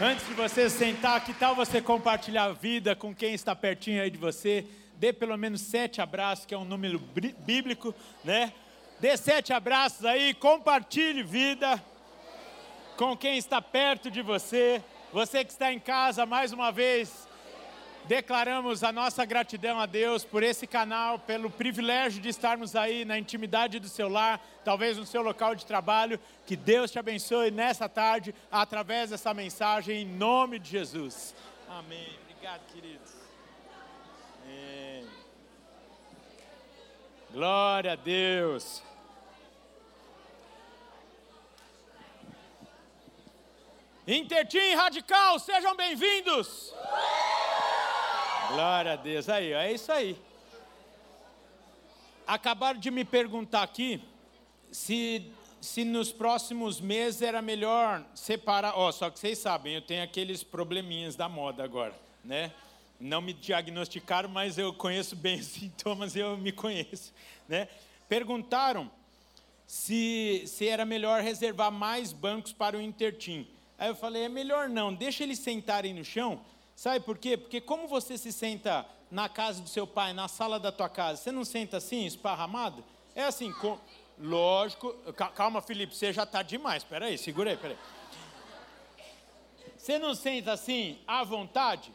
[0.00, 4.08] Antes de você sentar, que tal você compartilhar a vida com quem está pertinho aí
[4.08, 4.64] de você?
[4.94, 7.00] Dê pelo menos sete abraços, que é um número
[7.40, 7.92] bíblico,
[8.22, 8.52] né?
[9.00, 11.82] Dê sete abraços aí, compartilhe vida
[12.96, 14.80] com quem está perto de você.
[15.12, 17.27] Você que está em casa, mais uma vez,
[18.08, 23.18] declaramos a nossa gratidão a Deus por esse canal, pelo privilégio de estarmos aí na
[23.18, 26.18] intimidade do seu lar, talvez no seu local de trabalho.
[26.46, 31.34] Que Deus te abençoe nessa tarde, através dessa mensagem, em nome de Jesus.
[31.68, 32.08] Amém.
[32.22, 33.12] Obrigado, queridos.
[34.42, 35.06] Amém.
[37.30, 38.82] Glória a Deus.
[44.06, 46.72] Intertim Radical, sejam bem-vindos.
[48.48, 49.28] Glória a Deus.
[49.28, 50.16] Aí, é isso aí.
[52.26, 54.02] Acabaram de me perguntar aqui
[54.70, 55.30] se,
[55.60, 58.72] se nos próximos meses era melhor separar.
[58.74, 62.52] Ó, oh, só que vocês sabem, eu tenho aqueles probleminhas da moda agora, né?
[62.98, 67.12] Não me diagnosticaram, mas eu conheço bem os sintomas e eu me conheço,
[67.46, 67.68] né?
[68.08, 68.90] Perguntaram
[69.66, 73.46] se, se era melhor reservar mais bancos para o Intertim.
[73.78, 76.40] Aí eu falei, é melhor não, deixa eles sentarem no chão
[76.78, 77.36] Sabe por quê?
[77.36, 81.20] Porque como você se senta na casa do seu pai, na sala da tua casa,
[81.20, 82.84] você não senta assim, esparramado?
[83.16, 83.76] É assim, com...
[84.16, 84.94] lógico.
[85.34, 86.84] Calma, Felipe, você já está demais.
[86.84, 89.00] Espera aí, segura aí, espera aí.
[89.76, 91.92] Você não senta assim, à vontade?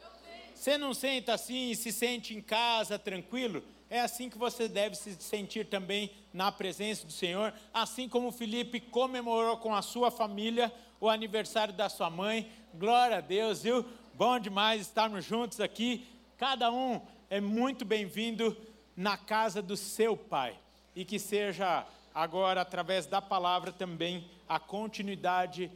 [0.53, 3.63] Você não senta assim e se sente em casa, tranquilo?
[3.89, 8.81] É assim que você deve se sentir também na presença do Senhor, assim como Felipe
[8.81, 12.51] comemorou com a sua família o aniversário da sua mãe.
[12.73, 13.85] Glória a Deus, viu?
[14.15, 16.07] Bom demais estarmos juntos aqui.
[16.37, 18.55] Cada um é muito bem-vindo
[18.95, 20.55] na casa do seu Pai.
[20.95, 25.71] E que seja agora, através da palavra, também a continuidade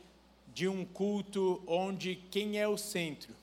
[0.54, 3.34] de um culto onde quem é o centro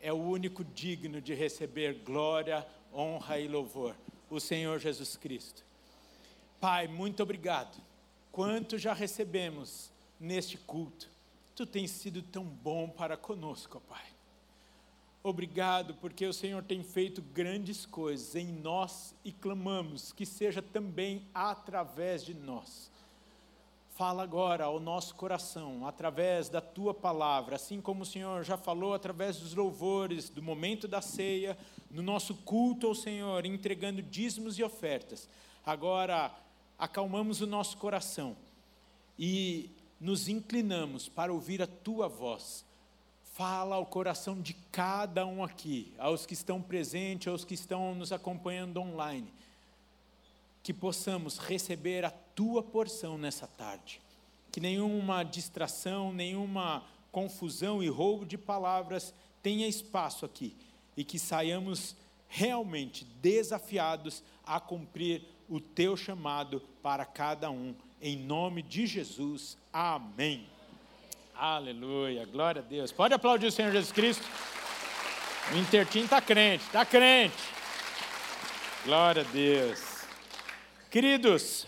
[0.00, 3.96] é o único digno de receber glória, honra e louvor,
[4.30, 5.64] o Senhor Jesus Cristo.
[6.60, 7.76] Pai, muito obrigado.
[8.30, 11.08] Quanto já recebemos neste culto.
[11.54, 14.17] Tu tens sido tão bom para conosco, Pai.
[15.28, 21.28] Obrigado, porque o Senhor tem feito grandes coisas em nós e clamamos que seja também
[21.34, 22.90] através de nós.
[23.90, 28.94] Fala agora ao nosso coração, através da tua palavra, assim como o Senhor já falou
[28.94, 31.58] através dos louvores, do momento da ceia,
[31.90, 35.28] no nosso culto ao Senhor, entregando dízimos e ofertas.
[35.62, 36.34] Agora,
[36.78, 38.34] acalmamos o nosso coração
[39.18, 39.68] e
[40.00, 42.66] nos inclinamos para ouvir a tua voz
[43.38, 48.10] fala ao coração de cada um aqui, aos que estão presentes, aos que estão nos
[48.10, 49.32] acompanhando online,
[50.60, 54.00] que possamos receber a tua porção nessa tarde,
[54.50, 56.82] que nenhuma distração, nenhuma
[57.12, 60.52] confusão e roubo de palavras tenha espaço aqui
[60.96, 61.94] e que saiamos
[62.26, 67.72] realmente desafiados a cumprir o teu chamado para cada um,
[68.02, 69.56] em nome de Jesus.
[69.72, 70.57] Amém.
[71.40, 72.90] Aleluia, glória a Deus.
[72.90, 74.26] Pode aplaudir o Senhor Jesus Cristo.
[75.52, 77.36] O Intertim está crente, está crente.
[78.84, 79.80] Glória a Deus.
[80.90, 81.64] Queridos,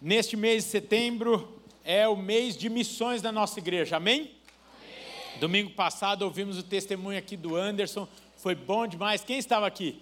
[0.00, 4.20] neste mês de setembro é o mês de missões da nossa igreja, amém?
[4.20, 5.40] amém?
[5.40, 9.24] Domingo passado ouvimos o testemunho aqui do Anderson, foi bom demais.
[9.24, 10.00] Quem estava aqui?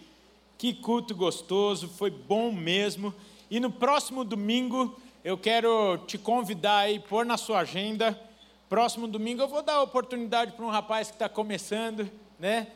[0.59, 3.15] Que culto gostoso, foi bom mesmo.
[3.51, 8.21] E no próximo domingo eu quero te convidar aí, pôr na sua agenda
[8.69, 12.69] Próximo domingo eu vou dar oportunidade para um rapaz que está começando, né?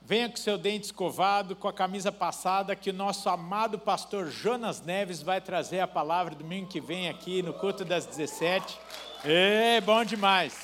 [0.00, 4.80] Venha com seu dente escovado, com a camisa passada, que o nosso amado pastor Jonas
[4.80, 8.78] Neves vai trazer a palavra domingo que vem aqui no culto das 17.
[9.24, 10.56] É bom demais.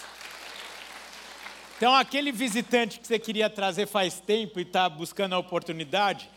[1.77, 6.31] Então, aquele visitante que você queria trazer faz tempo e está buscando a oportunidade,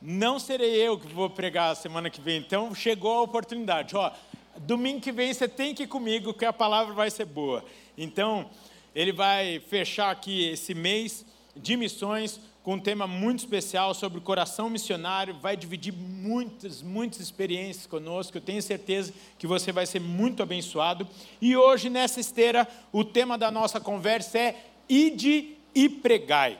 [0.00, 2.38] não serei eu que vou pregar a semana que vem.
[2.38, 3.96] Então, chegou a oportunidade.
[3.96, 4.12] Ó,
[4.58, 7.64] domingo que vem você tem que ir comigo, que a palavra vai ser boa.
[7.96, 8.50] Então,
[8.94, 11.24] ele vai fechar aqui esse mês
[11.56, 17.20] de missões com um tema muito especial sobre o coração missionário, vai dividir muitas, muitas
[17.20, 21.08] experiências conosco, eu tenho certeza que você vai ser muito abençoado.
[21.40, 24.56] E hoje, nessa esteira, o tema da nossa conversa é
[24.88, 26.58] Ide e Pregai.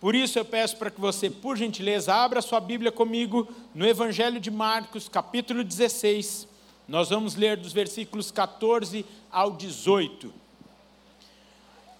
[0.00, 4.40] Por isso eu peço para que você, por gentileza, abra sua Bíblia comigo no Evangelho
[4.40, 6.48] de Marcos, capítulo 16.
[6.92, 10.30] Nós vamos ler dos versículos 14 ao 18.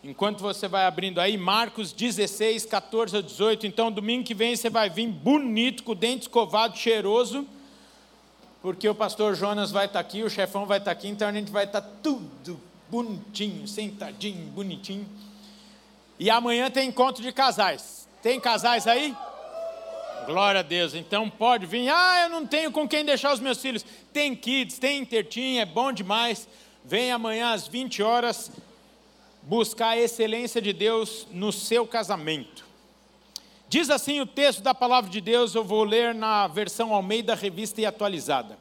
[0.05, 3.67] Enquanto você vai abrindo aí, Marcos 16, 14 ao 18.
[3.67, 7.47] Então, domingo que vem você vai vir bonito, com o dente escovado, cheiroso,
[8.61, 11.51] porque o pastor Jonas vai estar aqui, o chefão vai estar aqui, então a gente
[11.51, 12.61] vai estar tudo
[12.91, 15.09] bonitinho, sentadinho, bonitinho.
[16.19, 18.07] E amanhã tem encontro de casais.
[18.23, 19.17] Tem casais aí?
[20.27, 20.95] Glória a Deus.
[20.95, 21.89] Então pode vir.
[21.89, 23.85] Ah, eu não tenho com quem deixar os meus filhos.
[24.13, 26.49] Tem kids, tem intertinha, é bom demais.
[26.85, 28.51] Vem amanhã às 20 horas
[29.43, 32.65] buscar a excelência de Deus no seu casamento.
[33.69, 37.81] Diz assim o texto da palavra de Deus, eu vou ler na versão Almeida Revista
[37.81, 38.59] e Atualizada.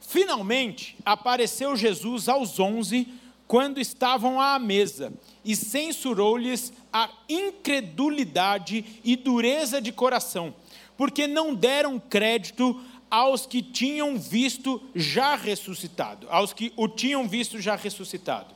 [0.00, 3.08] Finalmente apareceu Jesus aos onze,
[3.48, 5.12] quando estavam à mesa,
[5.44, 10.54] e censurou-lhes a incredulidade e dureza de coração
[10.96, 17.60] porque não deram crédito aos que tinham visto já ressuscitado, aos que o tinham visto
[17.60, 18.54] já ressuscitado.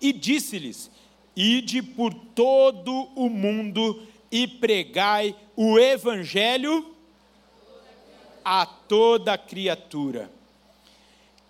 [0.00, 0.90] E disse-lhes:
[1.36, 6.94] Ide por todo o mundo e pregai o evangelho
[8.44, 10.30] a toda criatura.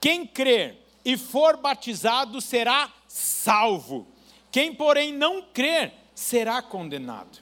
[0.01, 4.07] Quem crer e for batizado será salvo.
[4.51, 7.39] Quem, porém, não crer será condenado.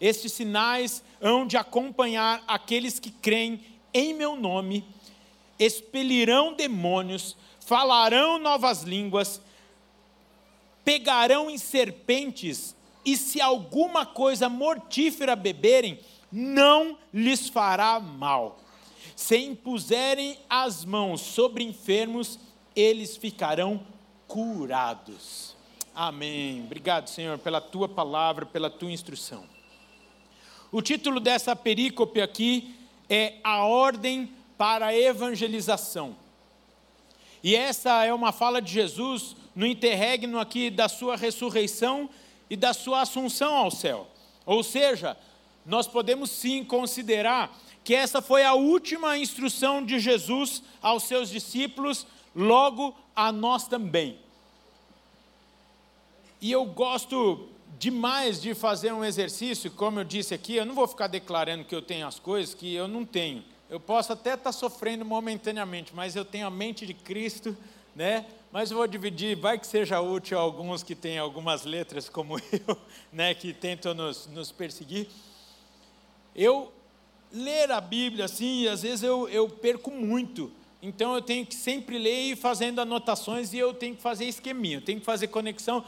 [0.00, 3.60] Estes sinais hão de acompanhar aqueles que creem
[3.92, 4.84] em meu nome,
[5.58, 9.40] expelirão demônios, falarão novas línguas,
[10.84, 12.74] pegarão em serpentes,
[13.04, 15.98] e se alguma coisa mortífera beberem,
[16.32, 18.58] não lhes fará mal.
[19.16, 22.38] Se impuserem as mãos sobre enfermos,
[22.74, 23.84] eles ficarão
[24.26, 25.54] curados.
[25.94, 26.62] Amém.
[26.64, 29.49] Obrigado, Senhor, pela tua palavra, pela tua instrução.
[30.72, 32.74] O título dessa perícope aqui
[33.08, 36.14] é A Ordem para a Evangelização.
[37.42, 42.08] E essa é uma fala de Jesus no interregno aqui da sua ressurreição
[42.48, 44.06] e da sua assunção ao céu.
[44.46, 45.16] Ou seja,
[45.66, 52.06] nós podemos sim considerar que essa foi a última instrução de Jesus aos seus discípulos,
[52.34, 54.18] logo a nós também.
[56.40, 57.48] E eu gosto
[57.80, 61.74] demais de fazer um exercício, como eu disse aqui, eu não vou ficar declarando que
[61.74, 63.42] eu tenho as coisas que eu não tenho.
[63.70, 67.56] Eu posso até estar sofrendo momentaneamente, mas eu tenho a mente de Cristo,
[67.96, 68.26] né?
[68.52, 72.38] Mas eu vou dividir, vai que seja útil a alguns que têm algumas letras como
[72.52, 72.76] eu,
[73.10, 73.32] né?
[73.32, 75.08] Que tentam nos, nos perseguir.
[76.36, 76.70] Eu
[77.32, 80.52] ler a Bíblia assim, às vezes eu, eu perco muito.
[80.82, 84.76] Então eu tenho que sempre ler e fazendo anotações e eu tenho que fazer esqueminha,
[84.76, 85.82] eu tenho que fazer conexão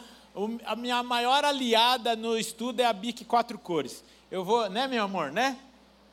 [0.64, 4.02] a minha maior aliada no estudo é a BIC quatro cores.
[4.30, 5.58] Eu vou, né, meu amor, né?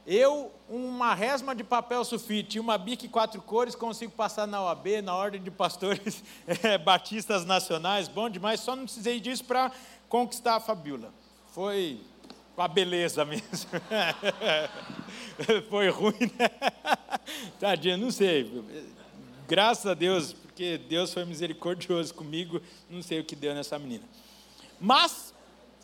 [0.06, 5.01] Eu, uma resma de papel sulfite e uma BIC quatro cores, consigo passar na OAB,
[5.04, 9.71] na Ordem de Pastores é, Batistas Nacionais, bom demais, só não precisei disso para
[10.10, 11.13] conquistar a Fabiola.
[11.54, 12.01] Foi
[12.56, 13.69] com a beleza mesmo.
[15.69, 16.50] Foi ruim, né?
[17.57, 18.63] Tadinha, não sei.
[19.48, 24.03] Graças a Deus, porque Deus foi misericordioso comigo, não sei o que deu nessa menina.
[24.77, 25.33] Mas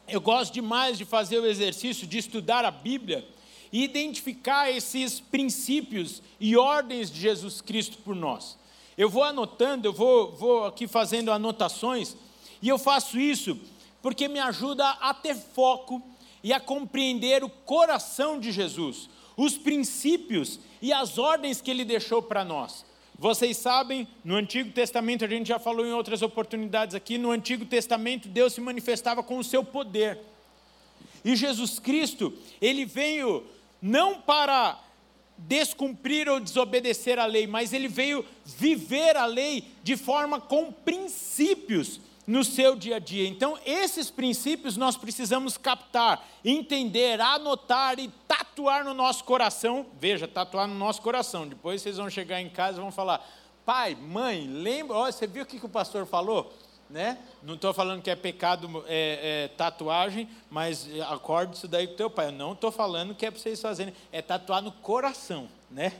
[0.06, 3.26] eu gosto demais de fazer o exercício de estudar a Bíblia
[3.72, 8.58] e identificar esses princípios e ordens de Jesus Cristo por nós.
[8.98, 12.18] Eu vou anotando, eu vou, vou aqui fazendo anotações,
[12.62, 13.58] e eu faço isso
[14.02, 16.04] porque me ajuda a ter foco
[16.44, 22.22] e a compreender o coração de Jesus, os princípios e as ordens que ele deixou
[22.22, 22.85] para nós.
[23.18, 27.66] Vocês sabem, no Antigo Testamento, a gente já falou em outras oportunidades aqui, no Antigo
[27.66, 30.20] Testamento Deus se manifestava com o seu poder.
[31.24, 33.46] E Jesus Cristo, ele veio
[33.82, 34.80] não para
[35.38, 42.00] descumprir ou desobedecer a lei, mas ele veio viver a lei de forma com princípios
[42.28, 43.28] no seu dia a dia.
[43.28, 49.86] Então, esses princípios nós precisamos captar, entender, anotar e tatuar no nosso coração.
[50.00, 51.48] Veja, tatuar no nosso coração.
[51.48, 53.26] Depois vocês vão chegar em casa e vão falar:
[53.66, 54.98] pai, mãe, lembra?
[54.98, 56.52] Oh, você viu o que o pastor falou?
[56.90, 57.18] Né?
[57.42, 62.10] Não estou falando que é pecado é, é, tatuagem, mas acorde isso daí com teu
[62.10, 62.28] pai.
[62.28, 65.92] Eu não estou falando que é para vocês fazerem, é tatuar no coração né?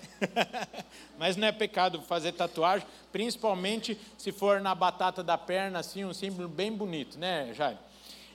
[1.20, 6.14] Mas não é pecado fazer tatuagem, principalmente se for na batata da perna, assim, um
[6.14, 7.78] símbolo bem bonito, né, Jair?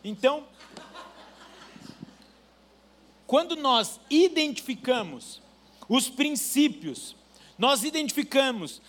[0.05, 0.45] Então,
[3.27, 5.41] quando nós identificamos
[5.89, 7.17] os princípios,
[7.59, 8.83] nós identificamos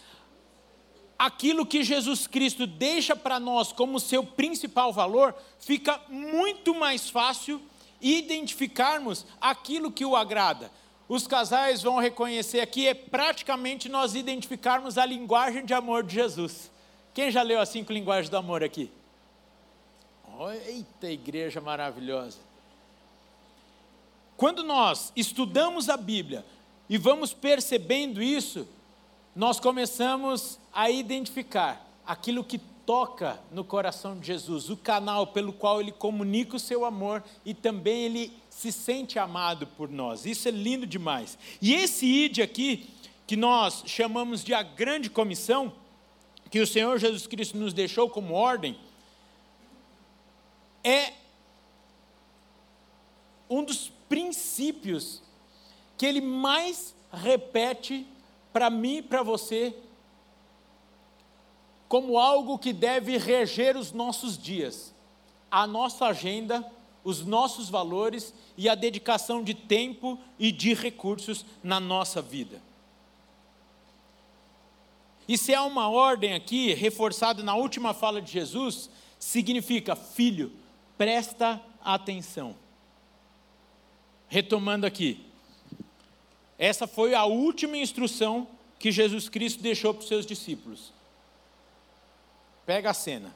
[1.25, 7.61] aquilo que Jesus Cristo deixa para nós como seu principal valor, fica muito mais fácil
[8.01, 10.71] identificarmos aquilo que o agrada
[11.11, 16.71] os casais vão reconhecer aqui é praticamente nós identificarmos a linguagem de amor de Jesus.
[17.13, 18.89] Quem já leu as cinco linguagens do amor aqui?
[20.65, 22.37] Eita, igreja maravilhosa.
[24.37, 26.45] Quando nós estudamos a Bíblia
[26.89, 28.65] e vamos percebendo isso,
[29.35, 35.79] nós começamos a identificar aquilo que toca no coração de Jesus, o canal pelo qual
[35.79, 40.25] ele comunica o seu amor e também ele se sente amado por nós.
[40.25, 41.37] Isso é lindo demais.
[41.61, 42.89] E esse id aqui,
[43.25, 45.71] que nós chamamos de a grande comissão,
[46.49, 48.77] que o Senhor Jesus Cristo nos deixou como ordem,
[50.83, 51.13] é
[53.49, 55.21] um dos princípios
[55.97, 58.05] que ele mais repete
[58.51, 59.75] para mim e para você
[61.87, 64.95] como algo que deve reger os nossos dias,
[65.51, 66.65] a nossa agenda,
[67.03, 72.61] os nossos valores e a dedicação de tempo e de recursos na nossa vida.
[75.27, 78.89] E se há uma ordem aqui, reforçada na última fala de Jesus,
[79.19, 80.51] significa, filho,
[80.97, 82.55] presta atenção.
[84.29, 85.25] Retomando aqui,
[86.61, 90.93] essa foi a última instrução que Jesus Cristo deixou para os seus discípulos.
[92.67, 93.35] Pega a cena.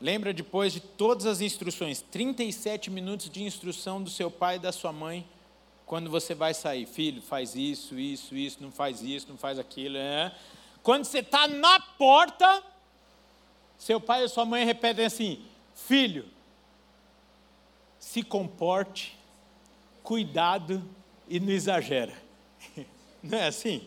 [0.00, 4.72] Lembra depois de todas as instruções, 37 minutos de instrução do seu pai e da
[4.72, 5.24] sua mãe,
[5.86, 6.86] quando você vai sair.
[6.86, 9.96] Filho, faz isso, isso, isso, não faz isso, não faz aquilo.
[9.96, 10.34] É.
[10.82, 12.64] Quando você está na porta,
[13.78, 16.28] seu pai e sua mãe repetem assim: Filho,
[18.00, 19.16] se comporte,
[20.02, 20.97] cuidado
[21.28, 22.14] e não exagera.
[23.22, 23.82] Não é assim?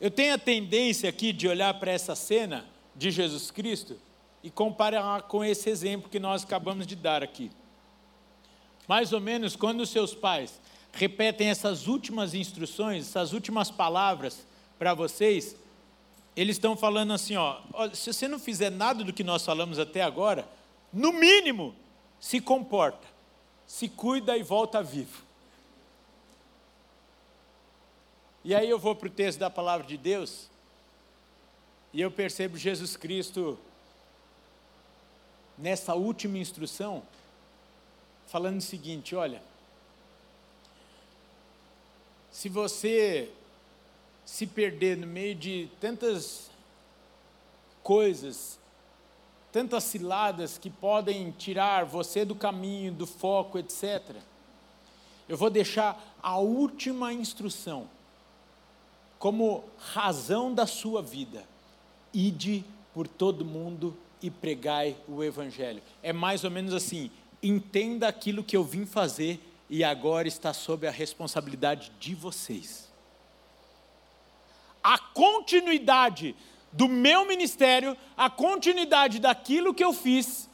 [0.00, 2.64] Eu tenho a tendência aqui de olhar para essa cena
[2.94, 3.96] de Jesus Cristo
[4.42, 7.50] e comparar com esse exemplo que nós acabamos de dar aqui.
[8.88, 10.60] Mais ou menos quando os seus pais
[10.92, 14.46] repetem essas últimas instruções, essas últimas palavras
[14.78, 15.56] para vocês,
[16.36, 17.60] eles estão falando assim: ó,
[17.92, 20.48] se você não fizer nada do que nós falamos até agora,
[20.92, 21.74] no mínimo,
[22.22, 23.04] se comporta,
[23.66, 25.24] se cuida e volta vivo.
[28.44, 30.48] E aí eu vou para o texto da palavra de Deus
[31.92, 33.58] e eu percebo Jesus Cristo
[35.58, 37.02] nessa última instrução
[38.28, 39.42] falando o seguinte: olha,
[42.30, 43.32] se você
[44.24, 46.52] se perder no meio de tantas
[47.82, 48.60] coisas,
[49.52, 54.16] tantas ciladas que podem tirar você do caminho, do foco, etc.
[55.28, 57.88] Eu vou deixar a última instrução
[59.18, 61.44] como razão da sua vida.
[62.12, 65.82] Ide por todo mundo e pregai o Evangelho.
[66.02, 67.10] É mais ou menos assim:
[67.42, 72.90] entenda aquilo que eu vim fazer e agora está sob a responsabilidade de vocês.
[74.82, 76.34] A continuidade
[76.72, 80.48] do meu ministério, a continuidade daquilo que eu fiz,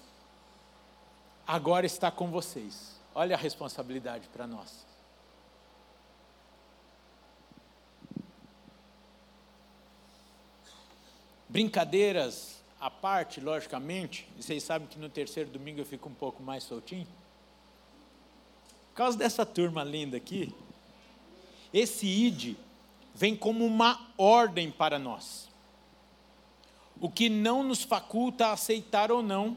[1.47, 3.01] agora está com vocês.
[3.15, 4.87] Olha a responsabilidade para nós.
[11.49, 16.63] Brincadeiras à parte, logicamente, vocês sabem que no terceiro domingo eu fico um pouco mais
[16.63, 17.07] soltinho.
[18.91, 20.55] Por causa dessa turma linda aqui,
[21.73, 22.57] esse ID
[23.15, 25.48] vem como uma ordem para nós.
[27.01, 29.57] O que não nos faculta a aceitar ou não,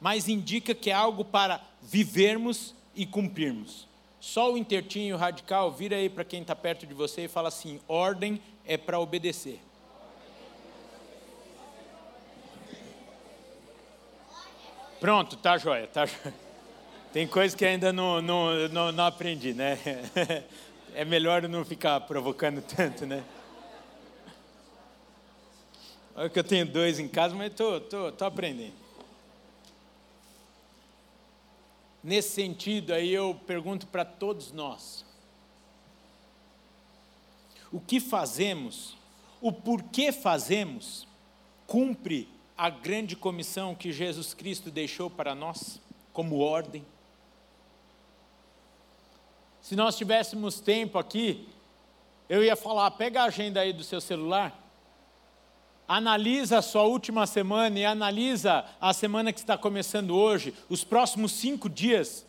[0.00, 3.88] mas indica que é algo para vivermos e cumprirmos.
[4.20, 7.80] Só o intertinho radical vira aí para quem está perto de você e fala assim:
[7.88, 9.60] ordem é para obedecer.
[15.00, 16.34] Pronto, tá joia, tá joia.
[17.10, 19.78] Tem coisa que ainda não, não, não, não aprendi, né?
[20.92, 23.22] É melhor não ficar provocando tanto, né?
[26.14, 28.74] Olha que eu tenho dois em casa, mas estou tô, tô, tô aprendendo.
[32.02, 35.04] Nesse sentido, aí eu pergunto para todos nós:
[37.70, 38.96] o que fazemos,
[39.40, 41.06] o porquê fazemos,
[41.66, 45.80] cumpre a grande comissão que Jesus Cristo deixou para nós,
[46.12, 46.84] como ordem.
[49.62, 51.48] Se nós tivéssemos tempo aqui,
[52.28, 54.58] eu ia falar: pega a agenda aí do seu celular,
[55.90, 61.32] analisa a sua última semana e analisa a semana que está começando hoje, os próximos
[61.32, 62.24] cinco dias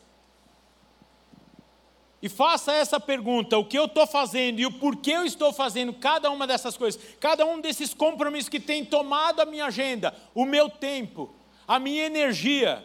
[2.24, 5.94] e faça essa pergunta: o que eu estou fazendo e o porquê eu estou fazendo
[5.94, 10.44] cada uma dessas coisas, cada um desses compromissos que tem tomado a minha agenda, o
[10.44, 11.32] meu tempo,
[11.68, 12.84] a minha energia,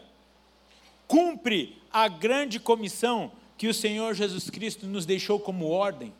[1.09, 6.13] cumpre a grande comissão que o Senhor Jesus Cristo nos deixou como ordem?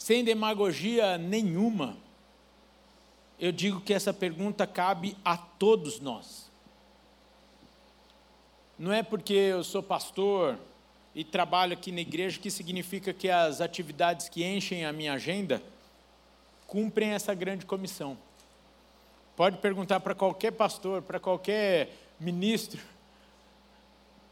[0.00, 1.96] Sem demagogia nenhuma,
[3.38, 6.50] eu digo que essa pergunta cabe a todos nós
[8.80, 10.58] não é porque eu sou pastor
[11.14, 15.62] e trabalho aqui na igreja, que significa que as atividades que enchem a minha agenda
[16.66, 18.16] cumprem essa grande comissão.
[19.36, 22.80] Pode perguntar para qualquer pastor, para qualquer ministro,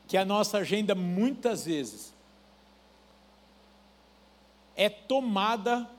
[0.07, 2.15] que a nossa agenda muitas vezes
[4.79, 5.91] é tomada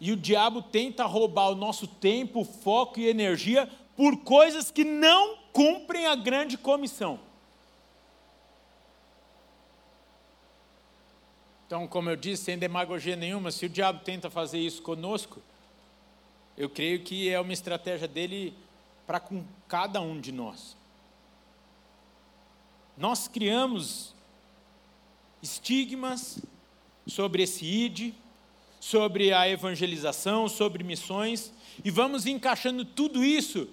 [0.00, 5.36] e o diabo tenta roubar o nosso tempo, foco e energia por coisas que não
[5.52, 7.20] cumprem a grande comissão.
[11.64, 15.40] Então, como eu disse, sem demagogia nenhuma, se o diabo tenta fazer isso conosco,
[16.58, 18.52] eu creio que é uma estratégia dele
[19.06, 20.76] para com cada um de nós.
[22.96, 24.12] Nós criamos
[25.40, 26.42] estigmas
[27.06, 28.14] sobre esse ID,
[28.80, 31.52] sobre a evangelização, sobre missões,
[31.84, 33.68] e vamos encaixando tudo isso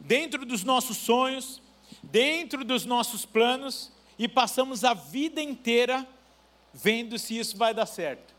[0.00, 1.60] dentro dos nossos sonhos,
[2.02, 6.06] dentro dos nossos planos, e passamos a vida inteira
[6.72, 8.34] vendo se isso vai dar certo.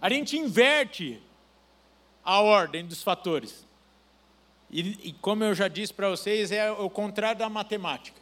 [0.00, 1.20] A gente inverte
[2.24, 3.64] a ordem dos fatores.
[4.70, 8.20] E, e como eu já disse para vocês, é o contrário da matemática.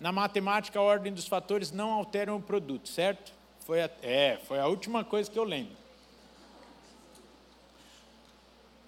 [0.00, 3.33] Na matemática, a ordem dos fatores não altera o produto, certo?
[3.64, 5.74] Foi a, é, foi a última coisa que eu lembro.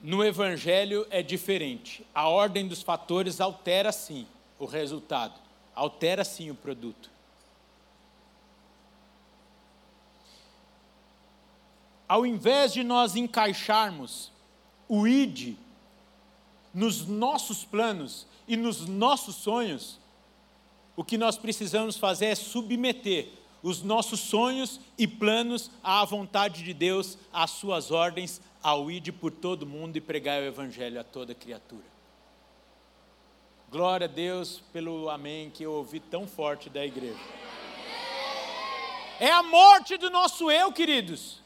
[0.02, 2.06] No Evangelho é diferente.
[2.14, 4.26] A ordem dos fatores altera sim
[4.59, 5.40] o resultado,
[5.75, 7.11] altera sim o produto.
[12.06, 14.30] Ao invés de nós encaixarmos
[14.87, 15.56] o ID
[16.73, 19.99] nos nossos planos e nos nossos sonhos,
[20.95, 26.73] o que nós precisamos fazer é submeter os nossos sonhos e planos à vontade de
[26.73, 31.35] Deus, às suas ordens, ao ID por todo mundo e pregar o Evangelho a toda
[31.35, 31.82] criatura.
[33.68, 37.18] Glória a Deus pelo amém que eu ouvi tão forte da igreja.
[39.18, 41.42] É a morte do nosso eu, queridos.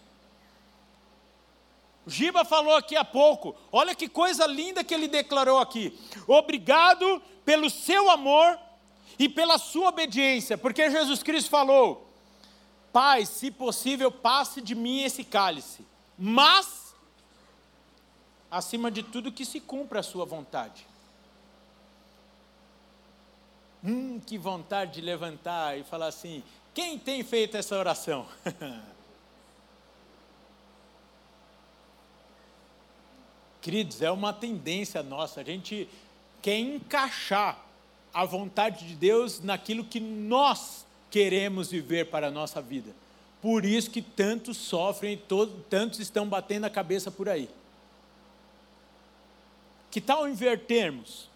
[2.07, 5.99] Giba falou aqui há pouco, olha que coisa linda que ele declarou aqui.
[6.27, 8.59] Obrigado pelo seu amor
[9.19, 12.10] e pela sua obediência, porque Jesus Cristo falou:
[12.93, 15.87] Pai, se possível, passe de mim esse cálice,
[16.19, 16.95] mas,
[18.51, 20.87] acima de tudo, que se cumpra a sua vontade.
[23.83, 26.43] Hum, que vontade de levantar e falar assim:
[26.75, 28.27] quem tem feito essa oração?
[33.63, 35.89] Queridos, é uma tendência nossa, a gente
[36.43, 37.59] quer encaixar
[38.13, 42.95] a vontade de Deus naquilo que nós queremos viver para a nossa vida.
[43.43, 47.49] Por isso que tantos sofrem, todos, tantos estão batendo a cabeça por aí.
[49.91, 51.29] Que tal invertermos?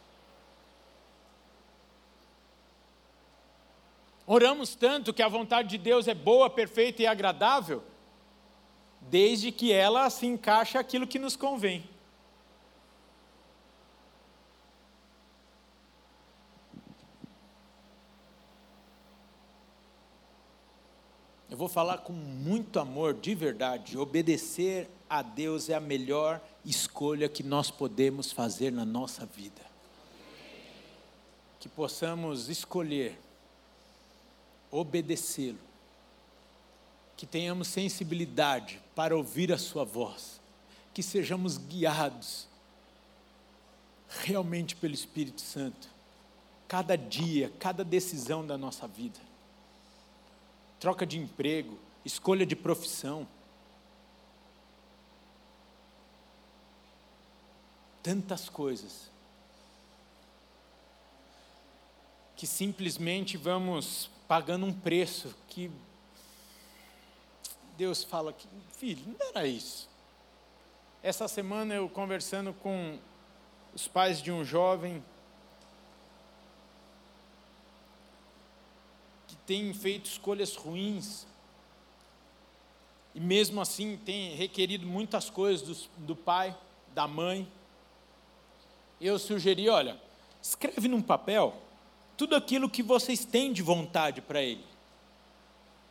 [4.27, 7.83] Oramos tanto que a vontade de Deus é boa, perfeita e agradável,
[9.01, 11.85] desde que ela se encaixe aquilo que nos convém.
[21.55, 23.97] Eu vou falar com muito amor, de verdade.
[23.97, 29.63] Obedecer a Deus é a melhor escolha que nós podemos fazer na nossa vida.
[31.61, 33.17] Que possamos escolher
[34.69, 35.61] obedecê-lo.
[37.17, 40.41] Que tenhamos sensibilidade para ouvir a Sua voz.
[40.93, 42.49] Que sejamos guiados
[44.09, 45.89] realmente pelo Espírito Santo.
[46.67, 49.34] Cada dia, cada decisão da nossa vida
[50.85, 53.27] troca de emprego, escolha de profissão.
[58.03, 59.11] Tantas coisas
[62.37, 65.71] que simplesmente vamos pagando um preço que
[67.79, 69.89] Deus fala que, filho, não era isso.
[71.03, 72.99] Essa semana eu conversando com
[73.75, 75.03] os pais de um jovem
[79.47, 81.27] tem feito escolhas ruins,
[83.15, 86.57] e mesmo assim tem requerido muitas coisas do, do pai,
[86.95, 87.47] da mãe.
[89.01, 90.01] Eu sugeri: olha,
[90.43, 91.55] escreve num papel
[92.17, 94.65] tudo aquilo que vocês têm de vontade para ele.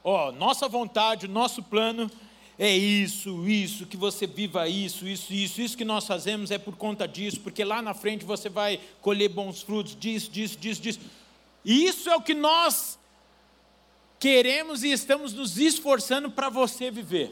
[0.03, 2.11] Ó, oh, nossa vontade, nosso plano
[2.59, 6.75] é isso, isso, que você viva isso, isso, isso, isso que nós fazemos é por
[6.75, 10.99] conta disso, porque lá na frente você vai colher bons frutos disso, disso, disso, disso.
[11.63, 12.99] E isso é o que nós
[14.23, 17.29] queremos e estamos nos esforçando para você viver.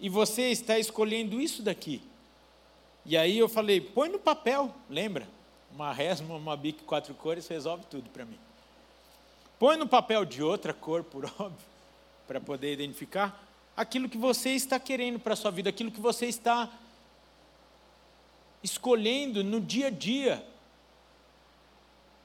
[0.00, 2.00] E você está escolhendo isso daqui.
[3.04, 5.28] E aí eu falei, põe no papel, lembra?
[5.70, 8.38] Uma resma, uma bique, quatro cores, resolve tudo para mim.
[9.58, 11.66] Põe no papel de outra cor, por óbvio,
[12.26, 13.38] para poder identificar
[13.76, 16.72] aquilo que você está querendo para a sua vida, aquilo que você está
[18.62, 20.42] escolhendo no dia a dia.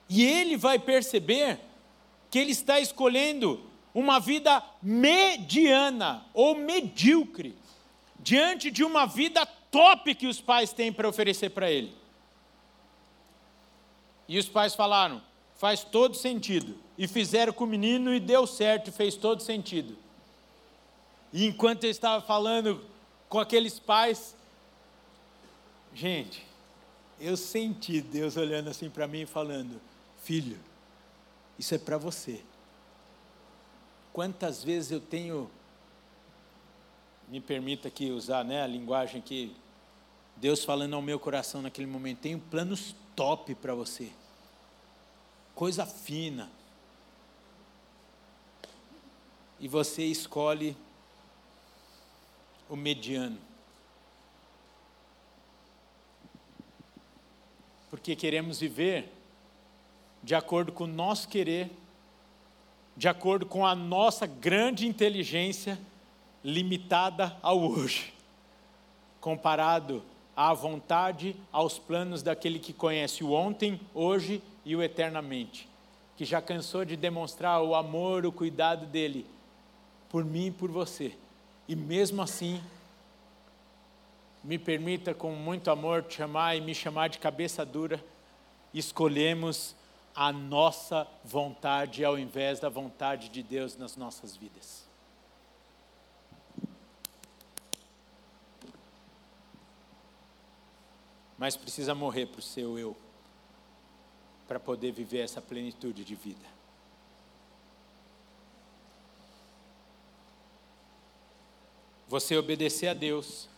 [0.08, 1.60] E ele vai perceber
[2.34, 3.62] que ele está escolhendo
[3.94, 7.56] uma vida mediana ou medíocre,
[8.20, 11.96] diante de uma vida top que os pais têm para oferecer para ele.
[14.28, 15.22] E os pais falaram:
[15.58, 16.76] faz todo sentido.
[16.98, 19.96] E fizeram com o menino e deu certo, fez todo sentido.
[21.32, 22.84] E enquanto eu estava falando
[23.30, 24.36] com aqueles pais,
[25.94, 26.44] gente,
[27.20, 29.80] eu senti Deus olhando assim para mim e falando:
[30.24, 30.73] Filho,
[31.58, 32.44] isso é para você.
[34.12, 35.50] Quantas vezes eu tenho,
[37.28, 39.56] me permita aqui usar né, a linguagem que
[40.36, 44.12] Deus falando ao meu coração naquele momento, tenho planos top para você,
[45.56, 46.50] coisa fina.
[49.60, 50.76] E você escolhe
[52.70, 53.40] o mediano.
[57.90, 59.10] Porque queremos viver
[60.24, 61.70] de acordo com o nosso querer,
[62.96, 65.78] de acordo com a nossa grande inteligência
[66.44, 68.14] limitada ao hoje,
[69.20, 70.02] comparado
[70.36, 75.68] à vontade, aos planos daquele que conhece o ontem, hoje e o eternamente,
[76.16, 79.26] que já cansou de demonstrar o amor, o cuidado dele
[80.10, 81.14] por mim e por você.
[81.68, 82.62] E mesmo assim,
[84.44, 88.04] me permita com muito amor te chamar e me chamar de cabeça dura,
[88.74, 89.76] escolhemos
[90.16, 94.84] a nossa vontade ao invés da vontade de Deus nas nossas vidas.
[101.38, 102.96] Mas precisa morrer para o seu eu,
[104.48, 106.54] para poder viver essa plenitude de vida.
[112.08, 113.50] Você obedecer a Deus,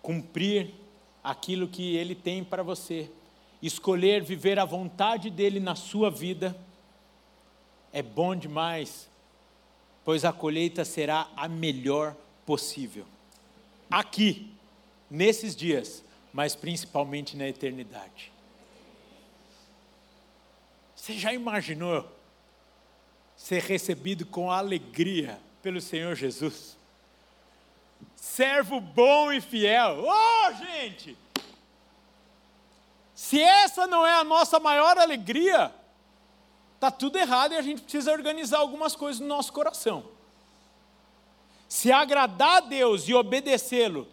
[0.00, 0.72] cumprir
[1.24, 3.10] aquilo que Ele tem para você,
[3.62, 6.56] escolher viver a vontade dele na sua vida,
[7.92, 9.08] é bom demais,
[10.04, 12.14] pois a colheita será a melhor
[12.46, 13.04] possível.
[13.90, 14.52] Aqui,
[15.10, 18.32] nesses dias, mas principalmente na eternidade.
[20.94, 22.06] Você já imaginou
[23.36, 26.76] ser recebido com alegria pelo Senhor Jesus?
[28.14, 30.04] Servo bom e fiel.
[30.04, 31.16] Oh, gente!
[33.28, 35.70] Se essa não é a nossa maior alegria,
[36.76, 40.02] está tudo errado e a gente precisa organizar algumas coisas no nosso coração.
[41.68, 44.08] Se agradar a Deus e obedecê-lo,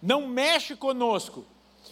[0.00, 1.44] não mexe conosco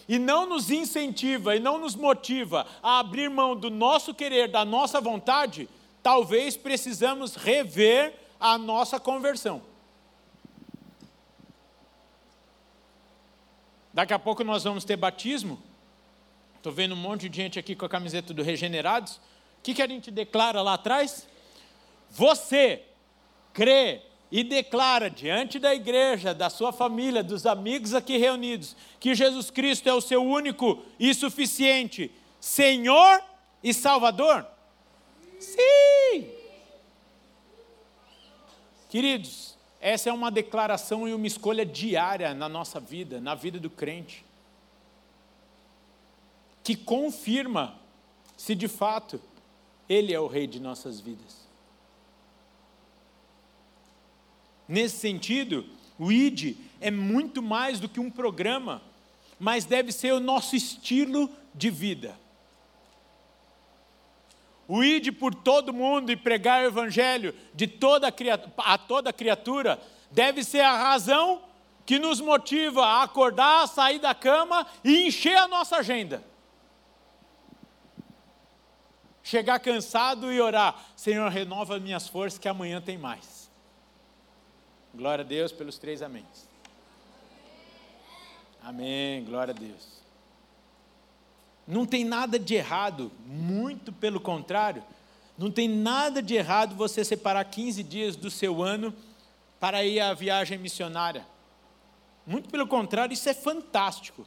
[0.07, 4.65] e não nos incentiva e não nos motiva a abrir mão do nosso querer, da
[4.65, 5.69] nossa vontade,
[6.01, 9.61] talvez precisamos rever a nossa conversão.
[13.93, 15.61] Daqui a pouco nós vamos ter batismo.
[16.57, 19.15] Estou vendo um monte de gente aqui com a camiseta do Regenerados.
[19.15, 21.27] O que, que a gente declara lá atrás?
[22.11, 22.83] Você
[23.53, 29.49] crê e declara diante da igreja, da sua família, dos amigos aqui reunidos, que Jesus
[29.49, 33.21] Cristo é o seu único e suficiente Senhor
[33.63, 34.45] e Salvador?
[35.39, 36.29] Sim!
[38.89, 43.69] Queridos, essa é uma declaração e uma escolha diária na nossa vida, na vida do
[43.69, 44.25] crente,
[46.63, 47.75] que confirma
[48.35, 49.21] se de fato
[49.87, 51.47] Ele é o Rei de nossas vidas.
[54.67, 55.65] Nesse sentido,
[55.97, 58.81] o ID é muito mais do que um programa,
[59.39, 62.15] mas deve ser o nosso estilo de vida
[64.69, 68.13] o ide por todo mundo e pregar o evangelho de toda
[68.59, 71.41] a toda criatura, deve ser a razão
[71.87, 76.23] que nos motiva a acordar, sair da cama e encher a nossa agenda.
[79.23, 83.49] Chegar cansado e orar, Senhor, renova minhas forças que amanhã tem mais.
[84.93, 86.47] Glória a Deus pelos três améns.
[88.61, 89.98] Amém, glória a Deus.
[91.69, 94.83] Não tem nada de errado, muito pelo contrário,
[95.37, 98.91] não tem nada de errado você separar 15 dias do seu ano
[99.59, 101.27] para ir à viagem missionária.
[102.25, 104.25] Muito pelo contrário, isso é fantástico.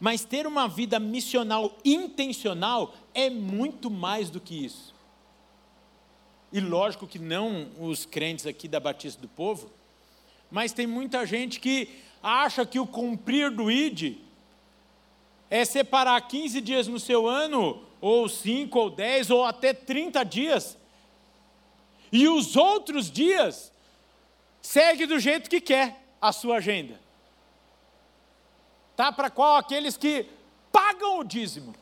[0.00, 4.94] Mas ter uma vida missional intencional é muito mais do que isso.
[6.50, 9.70] E lógico que não os crentes aqui da Batista do Povo,
[10.50, 14.25] mas tem muita gente que acha que o cumprir do ID
[15.50, 20.76] é separar 15 dias no seu ano ou 5, ou 10, ou até 30 dias.
[22.12, 23.72] E os outros dias,
[24.60, 27.00] segue do jeito que quer a sua agenda.
[28.94, 30.26] Tá para qual aqueles que
[30.72, 31.74] pagam o dízimo.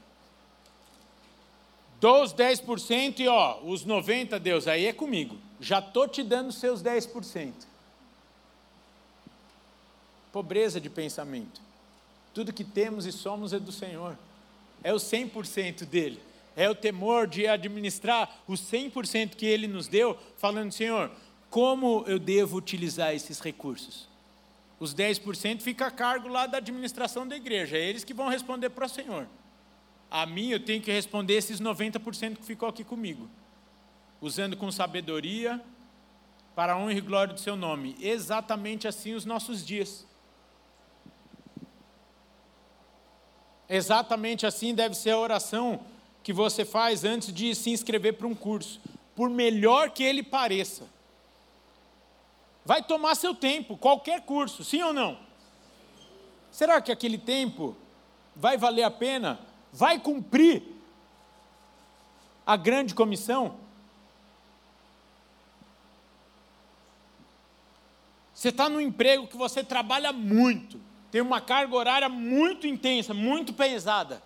[2.00, 5.38] Dou os 10% e ó, os 90, Deus, aí é comigo.
[5.60, 7.52] Já tô te dando seus 10%.
[10.32, 11.60] Pobreza de pensamento.
[12.34, 14.18] Tudo que temos e somos é do Senhor.
[14.82, 16.20] É o 100% dele.
[16.56, 21.10] É o temor de administrar o 100% que ele nos deu, falando, Senhor,
[21.50, 24.08] como eu devo utilizar esses recursos?
[24.78, 28.70] Os 10% fica a cargo lá da administração da igreja, é eles que vão responder
[28.70, 29.26] para o Senhor.
[30.10, 33.28] A mim eu tenho que responder esses 90% que ficou aqui comigo,
[34.20, 35.60] usando com sabedoria,
[36.54, 37.96] para a honra e glória do seu nome.
[38.00, 40.06] Exatamente assim os nossos dias.
[43.74, 45.80] Exatamente assim deve ser a oração
[46.22, 48.80] que você faz antes de se inscrever para um curso,
[49.16, 50.86] por melhor que ele pareça.
[52.64, 55.18] Vai tomar seu tempo, qualquer curso, sim ou não?
[56.52, 57.76] Será que aquele tempo
[58.36, 59.40] vai valer a pena?
[59.72, 60.62] Vai cumprir
[62.46, 63.56] a grande comissão?
[68.32, 70.80] Você está no emprego que você trabalha muito,
[71.14, 74.20] tem uma carga horária muito intensa, muito pesada.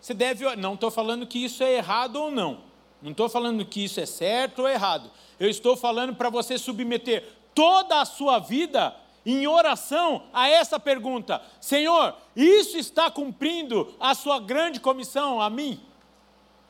[0.00, 2.60] Você deve, não estou falando que isso é errado ou não.
[3.02, 5.10] Não estou falando que isso é certo ou errado.
[5.40, 8.94] Eu estou falando para você submeter toda a sua vida
[9.26, 15.80] em oração a essa pergunta: Senhor, isso está cumprindo a sua grande comissão a mim?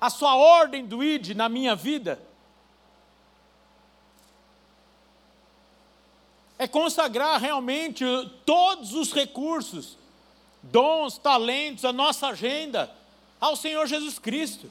[0.00, 2.18] A sua ordem do ID na minha vida?
[6.58, 8.04] É consagrar realmente
[8.44, 9.98] todos os recursos,
[10.62, 12.90] dons, talentos, a nossa agenda
[13.40, 14.70] ao Senhor Jesus Cristo.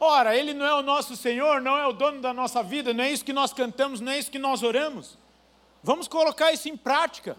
[0.00, 3.02] Ora, Ele não é o nosso Senhor, não é o dono da nossa vida, não
[3.02, 5.16] é isso que nós cantamos, não é isso que nós oramos.
[5.82, 7.36] Vamos colocar isso em prática.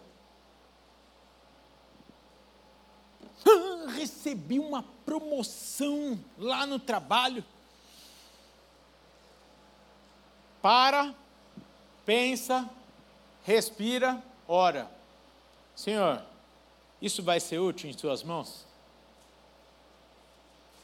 [3.45, 7.43] Ah, recebi uma promoção lá no trabalho.
[10.61, 11.15] Para,
[12.09, 12.67] pensa,
[13.45, 14.89] respira, ora.
[15.75, 16.19] Senhor,
[16.99, 18.65] isso vai ser útil em Suas mãos?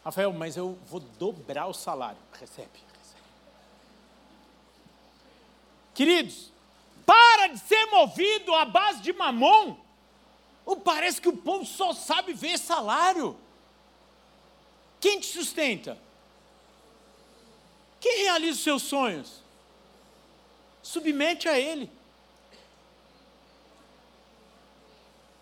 [0.03, 2.19] Rafael, mas eu vou dobrar o salário.
[2.31, 3.23] Recebe, recebe.
[5.95, 6.51] Queridos,
[7.07, 9.77] para de ser movido à base de mamon.
[10.63, 13.35] Ou parece que o povo só sabe ver salário.
[15.01, 15.97] Quem te sustenta?
[17.99, 19.44] Quem realiza os seus sonhos?
[20.85, 21.89] Submete a ele.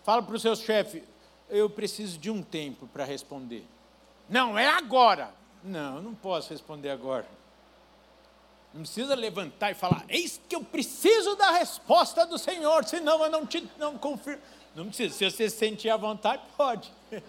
[0.02, 1.04] Fala para o seu chefe,
[1.50, 3.62] eu preciso de um tempo para responder.
[4.26, 5.34] Não, é agora.
[5.62, 7.26] Não, eu não posso responder agora.
[8.72, 13.30] Não precisa levantar e falar, eis que eu preciso da resposta do Senhor, senão eu
[13.30, 14.40] não te não confirmo.
[14.74, 16.90] Não precisa, se você sentir à vontade, pode.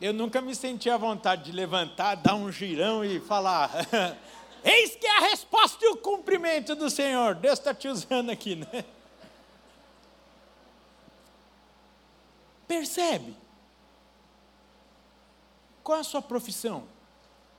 [0.00, 3.68] Eu nunca me senti à vontade de levantar, dar um girão e falar,
[4.64, 7.34] eis que é a resposta e o cumprimento do Senhor.
[7.34, 8.84] Deus está te usando aqui, né?
[12.66, 13.34] Percebe?
[15.82, 16.80] Qual é a sua profissão?